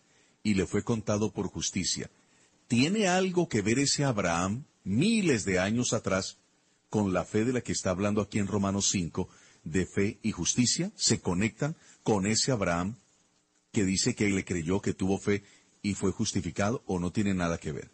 y 0.43 0.55
le 0.55 0.67
fue 0.67 0.83
contado 0.83 1.33
por 1.33 1.49
justicia. 1.49 2.11
¿Tiene 2.67 3.09
algo 3.09 3.49
que 3.49 3.63
ver 3.63 3.79
ese 3.79 4.05
Abraham 4.05 4.65
miles 4.89 5.45
de 5.45 5.59
años 5.59 5.93
atrás 5.93 6.39
con 6.91 7.13
la 7.13 7.25
fe 7.25 7.45
de 7.45 7.53
la 7.53 7.61
que 7.61 7.73
está 7.73 7.91
hablando 7.91 8.21
aquí 8.21 8.39
en 8.39 8.47
Romanos 8.47 8.89
5, 8.91 9.29
de 9.65 9.87
fe 9.87 10.19
y 10.23 10.33
justicia 10.33 10.91
se 10.97 11.21
conectan 11.21 11.77
con 12.03 12.27
ese 12.27 12.53
Abraham 12.53 12.97
que 13.73 13.85
dice 13.85 14.15
que 14.15 14.29
le 14.29 14.45
creyó, 14.45 14.81
que 14.81 14.95
tuvo 14.95 15.19
fe 15.19 15.45
y 15.83 15.95
fue 15.95 16.11
justificado 16.11 16.83
o 16.87 16.99
no 16.99 17.13
tiene 17.13 17.35
nada 17.35 17.59
que 17.59 17.73
ver? 17.73 17.91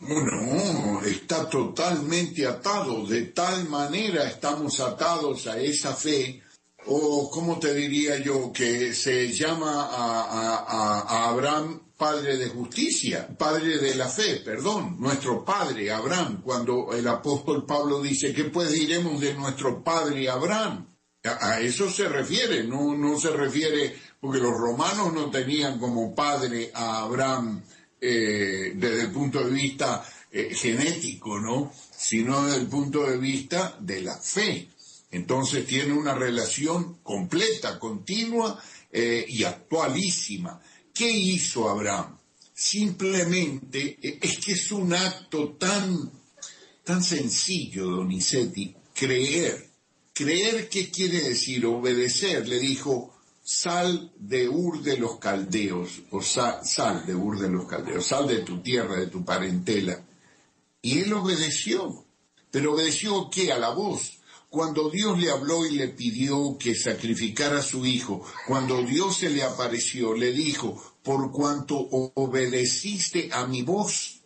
No, 0.00 1.02
está 1.02 1.48
totalmente 1.48 2.46
atado. 2.46 3.06
De 3.06 3.22
tal 3.26 3.68
manera 3.68 4.28
estamos 4.28 4.80
atados 4.80 5.46
a 5.46 5.58
esa 5.60 5.94
fe, 5.94 6.42
o 6.86 7.30
como 7.30 7.58
te 7.58 7.74
diría 7.74 8.18
yo, 8.18 8.50
que 8.52 8.94
se 8.94 9.30
llama 9.32 9.88
a, 9.90 11.28
Abraham 11.28 11.80
padre 12.00 12.38
de 12.38 12.48
justicia, 12.48 13.28
padre 13.36 13.76
de 13.76 13.94
la 13.94 14.08
fe, 14.08 14.36
perdón, 14.36 14.96
nuestro 14.98 15.44
padre 15.44 15.90
Abraham, 15.90 16.40
cuando 16.42 16.94
el 16.94 17.06
apóstol 17.06 17.66
Pablo 17.66 18.00
dice, 18.00 18.32
¿qué 18.32 18.44
pues 18.44 18.72
diremos 18.72 19.20
de 19.20 19.34
nuestro 19.34 19.84
padre 19.84 20.30
Abraham? 20.30 20.86
A, 21.24 21.60
eso 21.60 21.90
se 21.90 22.08
refiere, 22.08 22.64
no, 22.64 22.96
no 22.96 23.20
se 23.20 23.28
refiere, 23.28 23.94
porque 24.18 24.38
los 24.38 24.56
romanos 24.56 25.12
no 25.12 25.30
tenían 25.30 25.78
como 25.78 26.14
padre 26.14 26.70
a 26.72 27.02
Abraham 27.02 27.62
eh, 28.00 28.72
desde 28.76 29.02
el 29.02 29.10
punto 29.10 29.44
de 29.44 29.50
vista 29.50 30.02
eh, 30.32 30.54
genético, 30.54 31.38
¿no? 31.38 31.70
Sino 31.94 32.46
desde 32.46 32.62
el 32.62 32.68
punto 32.68 33.04
de 33.04 33.18
vista 33.18 33.76
de 33.78 34.00
la 34.00 34.16
fe. 34.16 34.70
Entonces 35.10 35.66
tiene 35.66 35.92
una 35.92 36.14
relación 36.14 37.00
completa, 37.02 37.78
continua 37.78 38.58
eh, 38.90 39.26
y 39.28 39.44
actualísima. 39.44 40.58
¿Qué 40.94 41.10
hizo 41.10 41.68
Abraham? 41.68 42.16
Simplemente 42.52 43.98
es 44.02 44.38
que 44.38 44.52
es 44.52 44.70
un 44.72 44.92
acto 44.92 45.56
tan, 45.58 46.10
tan 46.84 47.02
sencillo, 47.02 47.86
Donizetti, 47.86 48.74
creer. 48.94 49.70
Creer, 50.12 50.68
¿qué 50.68 50.90
quiere 50.90 51.22
decir? 51.22 51.64
Obedecer. 51.64 52.46
Le 52.46 52.58
dijo, 52.58 53.14
sal 53.42 54.12
de 54.18 54.48
Ur 54.48 54.82
de 54.82 54.98
los 54.98 55.18
Caldeos, 55.18 56.02
o 56.10 56.20
sal, 56.20 57.06
de 57.06 57.14
Ur 57.14 57.38
de 57.38 57.48
los 57.48 57.66
Caldeos, 57.66 58.06
sal 58.06 58.28
de 58.28 58.40
tu 58.40 58.60
tierra, 58.60 58.96
de 58.96 59.06
tu 59.06 59.24
parentela. 59.24 60.04
Y 60.82 60.98
él 61.00 61.12
obedeció. 61.14 62.04
Pero 62.50 62.74
obedeció 62.74 63.30
qué? 63.30 63.52
A 63.52 63.58
la 63.58 63.70
voz. 63.70 64.19
Cuando 64.50 64.90
Dios 64.90 65.18
le 65.18 65.30
habló 65.30 65.64
y 65.64 65.70
le 65.70 65.88
pidió 65.88 66.58
que 66.58 66.74
sacrificara 66.74 67.60
a 67.60 67.62
su 67.62 67.86
hijo, 67.86 68.22
cuando 68.46 68.82
Dios 68.82 69.18
se 69.18 69.30
le 69.30 69.42
apareció, 69.42 70.12
le 70.12 70.32
dijo, 70.32 70.82
por 71.02 71.30
cuanto 71.30 71.78
obedeciste 71.78 73.30
a 73.32 73.46
mi 73.46 73.62
voz. 73.62 74.20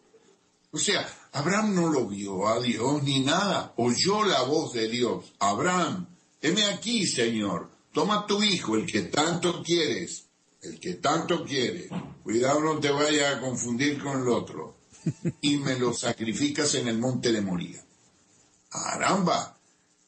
O 0.73 0.79
sea, 0.79 1.07
Abraham 1.33 1.75
no 1.75 1.89
lo 1.89 2.09
vio 2.09 2.49
a 2.49 2.61
Dios 2.61 3.03
ni 3.03 3.21
nada, 3.21 3.75
oyó 3.77 4.25
la 4.25 4.43
voz 4.43 4.73
de 4.73 4.89
Dios. 4.89 5.33
Abraham, 5.39 6.09
heme 6.41 6.65
aquí, 6.65 7.07
Señor, 7.07 7.75
Toma 7.95 8.27
tu 8.27 8.43
hijo, 8.43 8.75
el 8.75 8.87
que 8.87 9.03
tanto 9.03 9.63
quieres, 9.63 10.25
el 10.63 10.81
que 10.81 10.95
tanto 10.95 11.45
quieres, 11.45 11.89
cuidado 12.25 12.59
no 12.59 12.81
te 12.81 12.91
vaya 12.91 13.31
a 13.31 13.41
confundir 13.41 14.03
con 14.03 14.21
el 14.21 14.29
otro, 14.29 14.75
y 15.41 15.59
me 15.59 15.79
lo 15.79 15.95
sacrificas 15.95 16.75
en 16.75 16.89
el 16.89 16.99
monte 16.99 17.31
de 17.31 17.41
Moría. 17.41 17.81
¡Caramba! 18.69 19.54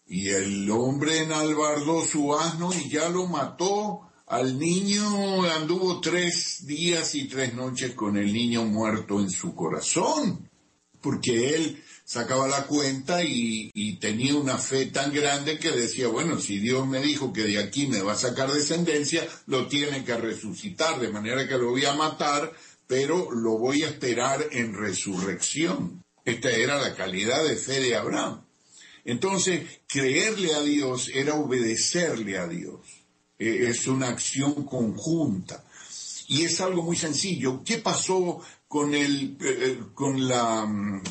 Y 0.06 0.28
el 0.28 0.70
hombre 0.70 1.22
enalbardó 1.22 2.04
su 2.04 2.34
asno 2.34 2.72
y 2.72 2.88
ya 2.88 3.08
lo 3.08 3.26
mató. 3.26 4.02
Al 4.26 4.58
niño 4.58 5.44
anduvo 5.44 6.00
tres 6.00 6.66
días 6.66 7.14
y 7.14 7.28
tres 7.28 7.54
noches 7.54 7.94
con 7.94 8.16
el 8.16 8.32
niño 8.32 8.64
muerto 8.64 9.20
en 9.20 9.30
su 9.30 9.54
corazón, 9.54 10.50
porque 11.00 11.54
él 11.54 11.82
sacaba 12.04 12.46
la 12.46 12.66
cuenta 12.66 13.22
y, 13.22 13.98
tenía 14.00 14.36
una 14.36 14.58
fe 14.58 14.86
tan 14.86 15.12
grande 15.12 15.58
que 15.58 15.72
decía, 15.72 16.06
bueno, 16.08 16.40
si 16.40 16.58
Dios 16.58 16.86
me 16.86 17.00
dijo 17.00 17.32
que 17.32 17.42
de 17.42 17.58
aquí 17.58 17.88
me 17.88 18.02
va 18.02 18.12
a 18.12 18.16
sacar 18.16 18.50
descendencia, 18.52 19.26
lo 19.46 19.66
tiene 19.66 20.04
que 20.04 20.16
resucitar, 20.16 21.00
de 21.00 21.08
manera 21.08 21.48
que 21.48 21.58
lo 21.58 21.70
voy 21.70 21.84
a 21.84 21.94
matar, 21.94 22.52
pero 22.86 23.32
lo 23.32 23.58
voy 23.58 23.82
a 23.82 23.88
esperar 23.88 24.46
en 24.52 24.74
resurrección. 24.74 26.04
Esta 26.24 26.50
era 26.50 26.80
la 26.80 26.94
calidad 26.94 27.44
de 27.44 27.56
fe 27.56 27.80
de 27.80 27.96
Abraham. 27.96 28.45
Entonces, 29.06 29.80
creerle 29.88 30.54
a 30.54 30.60
Dios 30.60 31.10
era 31.14 31.34
obedecerle 31.34 32.38
a 32.38 32.46
Dios. 32.46 32.80
E, 33.38 33.68
es 33.68 33.86
una 33.86 34.08
acción 34.08 34.64
conjunta. 34.64 35.64
Y 36.28 36.42
es 36.42 36.60
algo 36.60 36.82
muy 36.82 36.96
sencillo. 36.96 37.62
¿Qué 37.64 37.78
pasó 37.78 38.40
con 38.68 38.94
el, 38.94 39.38
eh, 39.40 39.58
eh, 39.60 39.78
con 39.94 40.28
la, 40.28 40.66
mm, 40.66 41.02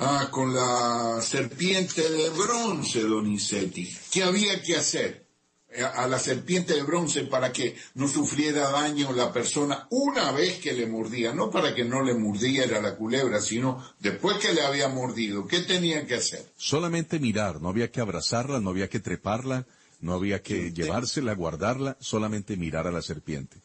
Ah, 0.00 0.28
con 0.30 0.54
la 0.54 1.20
serpiente 1.20 2.08
de 2.08 2.30
bronce, 2.30 3.00
Donizetti. 3.00 3.92
¿Qué 4.12 4.22
había 4.22 4.62
que 4.62 4.76
hacer? 4.76 5.26
Eh, 5.70 5.84
a 5.84 6.08
la 6.08 6.18
serpiente 6.18 6.72
de 6.72 6.82
bronce 6.82 7.24
para 7.24 7.52
que 7.52 7.76
no 7.94 8.08
sufriera 8.08 8.70
daño 8.70 9.12
la 9.12 9.30
persona 9.34 9.86
una 9.90 10.32
vez 10.32 10.60
que 10.60 10.72
le 10.72 10.86
mordía, 10.86 11.34
no 11.34 11.50
para 11.50 11.74
que 11.74 11.84
no 11.84 12.02
le 12.02 12.14
mordiera 12.14 12.80
la 12.80 12.96
culebra, 12.96 13.42
sino 13.42 13.84
después 14.00 14.38
que 14.38 14.54
le 14.54 14.62
había 14.62 14.88
mordido. 14.88 15.46
¿Qué 15.46 15.60
tenía 15.60 16.06
que 16.06 16.14
hacer? 16.14 16.50
Solamente 16.56 17.18
mirar, 17.18 17.60
no 17.60 17.68
había 17.68 17.90
que 17.90 18.00
abrazarla, 18.00 18.60
no 18.60 18.70
había 18.70 18.88
que 18.88 19.00
treparla, 19.00 19.66
no 20.00 20.14
había 20.14 20.40
que 20.42 20.72
llevársela, 20.72 21.34
guardarla, 21.34 21.98
solamente 22.00 22.56
mirar 22.56 22.86
a 22.86 22.90
la 22.90 23.02
serpiente. 23.02 23.58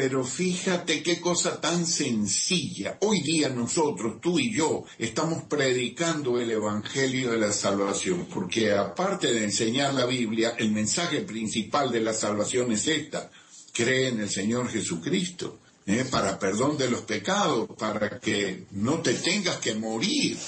Pero 0.00 0.24
fíjate 0.24 1.02
qué 1.02 1.20
cosa 1.20 1.60
tan 1.60 1.84
sencilla. 1.84 2.96
Hoy 3.02 3.20
día 3.20 3.50
nosotros, 3.50 4.18
tú 4.18 4.38
y 4.38 4.50
yo, 4.50 4.84
estamos 4.96 5.42
predicando 5.42 6.40
el 6.40 6.50
Evangelio 6.50 7.32
de 7.32 7.36
la 7.36 7.52
Salvación, 7.52 8.26
porque 8.32 8.72
aparte 8.72 9.30
de 9.30 9.44
enseñar 9.44 9.92
la 9.92 10.06
Biblia, 10.06 10.54
el 10.56 10.70
mensaje 10.70 11.20
principal 11.20 11.92
de 11.92 12.00
la 12.00 12.14
salvación 12.14 12.72
es 12.72 12.86
esta. 12.86 13.30
Cree 13.74 14.08
en 14.08 14.20
el 14.20 14.30
Señor 14.30 14.70
Jesucristo, 14.70 15.58
¿eh? 15.84 16.06
para 16.10 16.38
perdón 16.38 16.78
de 16.78 16.88
los 16.88 17.02
pecados, 17.02 17.68
para 17.78 18.18
que 18.20 18.64
no 18.70 19.00
te 19.00 19.12
tengas 19.12 19.58
que 19.58 19.74
morir 19.74 20.38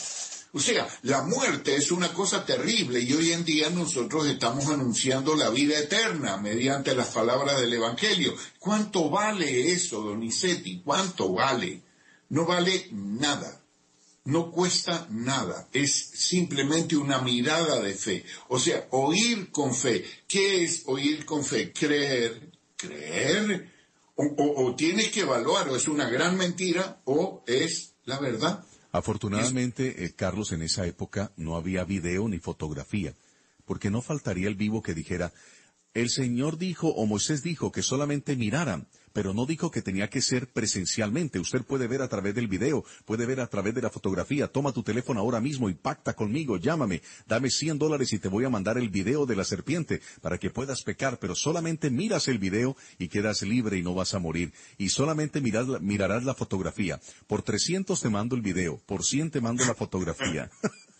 o 0.54 0.60
sea, 0.60 0.86
la 1.02 1.22
muerte 1.22 1.76
es 1.76 1.90
una 1.90 2.12
cosa 2.12 2.44
terrible 2.44 3.00
y 3.00 3.14
hoy 3.14 3.32
en 3.32 3.42
día 3.42 3.70
nosotros 3.70 4.26
estamos 4.26 4.66
anunciando 4.66 5.34
la 5.34 5.48
vida 5.48 5.78
eterna 5.78 6.36
mediante 6.36 6.94
las 6.94 7.08
palabras 7.08 7.58
del 7.58 7.72
Evangelio. 7.72 8.34
¿Cuánto 8.58 9.08
vale 9.08 9.72
eso, 9.72 10.02
Donizetti? 10.02 10.82
¿Cuánto 10.82 11.32
vale? 11.32 11.80
No 12.28 12.44
vale 12.44 12.88
nada. 12.92 13.62
No 14.24 14.50
cuesta 14.50 15.06
nada. 15.10 15.68
Es 15.72 16.10
simplemente 16.12 16.96
una 16.96 17.22
mirada 17.22 17.80
de 17.80 17.94
fe. 17.94 18.24
O 18.48 18.58
sea, 18.58 18.86
oír 18.90 19.50
con 19.50 19.74
fe. 19.74 20.04
¿Qué 20.28 20.64
es 20.64 20.82
oír 20.84 21.24
con 21.24 21.46
fe? 21.46 21.72
Creer. 21.72 22.52
Creer. 22.76 23.72
O, 24.16 24.26
o 24.66 24.76
tienes 24.76 25.10
que 25.10 25.20
evaluar, 25.20 25.70
o 25.70 25.76
es 25.76 25.88
una 25.88 26.10
gran 26.10 26.36
mentira 26.36 27.00
o 27.06 27.42
es 27.46 27.94
la 28.04 28.18
verdad. 28.18 28.62
Afortunadamente, 28.92 30.04
eh, 30.04 30.14
Carlos, 30.14 30.52
en 30.52 30.62
esa 30.62 30.86
época 30.86 31.32
no 31.36 31.56
había 31.56 31.84
video 31.84 32.28
ni 32.28 32.38
fotografía, 32.38 33.14
porque 33.64 33.90
no 33.90 34.02
faltaría 34.02 34.48
el 34.48 34.54
vivo 34.54 34.82
que 34.82 34.94
dijera, 34.94 35.32
el 35.94 36.10
Señor 36.10 36.58
dijo 36.58 36.88
o 36.88 37.06
Moisés 37.06 37.42
dijo 37.42 37.72
que 37.72 37.82
solamente 37.82 38.36
miraran, 38.36 38.86
pero 39.12 39.34
no 39.34 39.46
dijo 39.46 39.70
que 39.70 39.82
tenía 39.82 40.08
que 40.08 40.20
ser 40.20 40.48
presencialmente. 40.48 41.38
Usted 41.38 41.62
puede 41.62 41.86
ver 41.86 42.02
a 42.02 42.08
través 42.08 42.34
del 42.34 42.48
video, 42.48 42.84
puede 43.04 43.26
ver 43.26 43.40
a 43.40 43.46
través 43.46 43.74
de 43.74 43.82
la 43.82 43.90
fotografía. 43.90 44.48
Toma 44.48 44.72
tu 44.72 44.82
teléfono 44.82 45.20
ahora 45.20 45.40
mismo 45.40 45.68
y 45.68 45.74
pacta 45.74 46.14
conmigo, 46.14 46.56
llámame, 46.56 47.02
dame 47.26 47.50
100 47.50 47.78
dólares 47.78 48.12
y 48.12 48.18
te 48.18 48.28
voy 48.28 48.44
a 48.44 48.50
mandar 48.50 48.78
el 48.78 48.88
video 48.88 49.26
de 49.26 49.36
la 49.36 49.44
serpiente 49.44 50.00
para 50.20 50.38
que 50.38 50.50
puedas 50.50 50.82
pecar, 50.82 51.18
pero 51.18 51.34
solamente 51.34 51.90
miras 51.90 52.28
el 52.28 52.38
video 52.38 52.76
y 52.98 53.08
quedas 53.08 53.42
libre 53.42 53.78
y 53.78 53.82
no 53.82 53.94
vas 53.94 54.14
a 54.14 54.18
morir. 54.18 54.52
Y 54.78 54.88
solamente 54.88 55.40
mirarás 55.40 56.24
la 56.24 56.34
fotografía. 56.34 57.00
Por 57.26 57.42
300 57.42 58.00
te 58.00 58.08
mando 58.08 58.36
el 58.36 58.42
video, 58.42 58.80
por 58.86 59.04
100 59.04 59.30
te 59.30 59.40
mando 59.40 59.64
la 59.64 59.74
fotografía. 59.74 60.50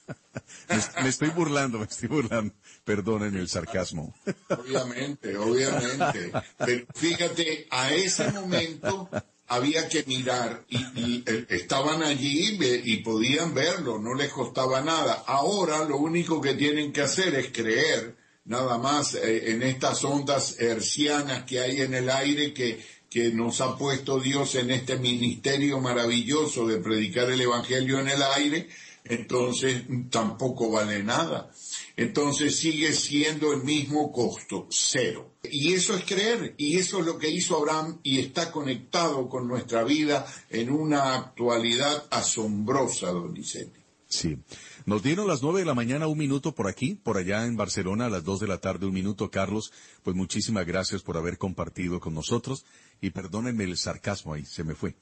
me, 1.02 1.08
estoy 1.08 1.30
burlando, 1.30 1.78
me 1.78 1.84
estoy 1.84 2.08
burlando. 2.08 2.54
Perdonen 2.84 3.36
el 3.36 3.48
sarcasmo. 3.48 4.14
Obviamente, 4.48 5.36
obviamente. 5.36 6.32
Pero 6.58 6.86
fíjate, 6.94 7.66
a 7.70 7.92
ese 7.92 8.30
momento 8.32 9.08
había 9.48 9.88
que 9.88 10.04
mirar 10.04 10.64
y, 10.68 11.22
eh, 11.26 11.46
estaban 11.50 12.02
allí 12.02 12.58
y 12.84 12.96
podían 12.98 13.52
verlo, 13.54 13.98
no 13.98 14.14
les 14.14 14.30
costaba 14.30 14.80
nada. 14.80 15.24
Ahora 15.26 15.84
lo 15.84 15.98
único 15.98 16.40
que 16.40 16.54
tienen 16.54 16.92
que 16.92 17.02
hacer 17.02 17.34
es 17.34 17.52
creer 17.52 18.16
nada 18.44 18.78
más 18.78 19.14
eh, 19.14 19.52
en 19.52 19.62
estas 19.62 20.04
ondas 20.04 20.56
hercianas 20.58 21.44
que 21.44 21.60
hay 21.60 21.82
en 21.82 21.94
el 21.94 22.10
aire 22.10 22.54
que, 22.54 22.82
que 23.10 23.30
nos 23.30 23.60
ha 23.60 23.76
puesto 23.76 24.18
Dios 24.18 24.54
en 24.54 24.70
este 24.70 24.96
ministerio 24.96 25.80
maravilloso 25.80 26.66
de 26.66 26.78
predicar 26.78 27.30
el 27.30 27.40
Evangelio 27.40 28.00
en 28.00 28.08
el 28.08 28.22
aire 28.22 28.68
entonces 29.04 29.84
tampoco 30.10 30.70
vale 30.70 31.02
nada. 31.02 31.50
Entonces 31.96 32.56
sigue 32.56 32.92
siendo 32.92 33.52
el 33.52 33.62
mismo 33.62 34.12
costo, 34.12 34.66
cero. 34.70 35.32
Y 35.42 35.72
eso 35.72 35.96
es 35.96 36.04
creer, 36.04 36.54
y 36.56 36.78
eso 36.78 37.00
es 37.00 37.06
lo 37.06 37.18
que 37.18 37.30
hizo 37.30 37.56
Abraham 37.56 37.98
y 38.02 38.20
está 38.20 38.52
conectado 38.52 39.28
con 39.28 39.48
nuestra 39.48 39.82
vida 39.84 40.26
en 40.50 40.70
una 40.70 41.16
actualidad 41.16 42.06
asombrosa, 42.10 43.10
don 43.10 43.32
Vicente. 43.34 43.80
Sí. 44.08 44.38
Nos 44.84 45.02
dieron 45.02 45.26
las 45.26 45.42
nueve 45.42 45.60
de 45.60 45.66
la 45.66 45.74
mañana 45.74 46.06
un 46.06 46.18
minuto 46.18 46.54
por 46.54 46.68
aquí, 46.68 46.94
por 46.94 47.16
allá 47.16 47.46
en 47.46 47.56
Barcelona 47.56 48.06
a 48.06 48.10
las 48.10 48.24
dos 48.24 48.40
de 48.40 48.46
la 48.46 48.58
tarde 48.58 48.84
un 48.84 48.92
minuto, 48.92 49.30
Carlos. 49.30 49.72
Pues 50.02 50.14
muchísimas 50.14 50.66
gracias 50.66 51.02
por 51.02 51.16
haber 51.16 51.38
compartido 51.38 51.98
con 51.98 52.12
nosotros 52.12 52.66
y 53.02 53.10
perdónenme 53.10 53.64
el 53.64 53.76
sarcasmo 53.76 54.32
ahí, 54.32 54.46
se 54.46 54.62
me 54.62 54.76
fue. 54.76 54.94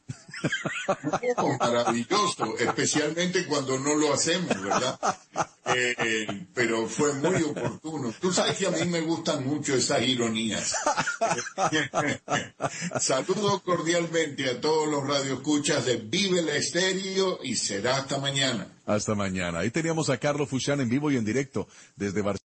maravilloso, 1.60 2.56
especialmente 2.58 3.44
cuando 3.44 3.78
no 3.78 3.94
lo 3.94 4.14
hacemos, 4.14 4.48
¿verdad? 4.62 4.98
Eh, 5.66 6.46
pero 6.54 6.88
fue 6.88 7.12
muy 7.12 7.42
oportuno. 7.42 8.12
Tú 8.18 8.32
sabes 8.32 8.56
que 8.56 8.66
a 8.66 8.70
mí 8.70 8.86
me 8.86 9.02
gustan 9.02 9.46
mucho 9.46 9.74
esas 9.74 10.00
ironías. 10.02 10.74
Saludo 13.00 13.62
cordialmente 13.62 14.48
a 14.48 14.58
todos 14.58 14.88
los 14.88 15.06
radioescuchas 15.06 15.84
de 15.84 15.96
Vive 15.96 16.40
el 16.40 16.48
Estéreo 16.48 17.40
y 17.42 17.54
será 17.54 17.98
hasta 17.98 18.16
mañana. 18.16 18.66
Hasta 18.86 19.14
mañana. 19.14 19.58
Ahí 19.58 19.70
teníamos 19.70 20.08
a 20.08 20.16
Carlos 20.16 20.48
Fuchán 20.48 20.80
en 20.80 20.88
vivo 20.88 21.10
y 21.10 21.18
en 21.18 21.24
directo 21.26 21.68
desde 21.96 22.22
Barcelona. 22.22 22.49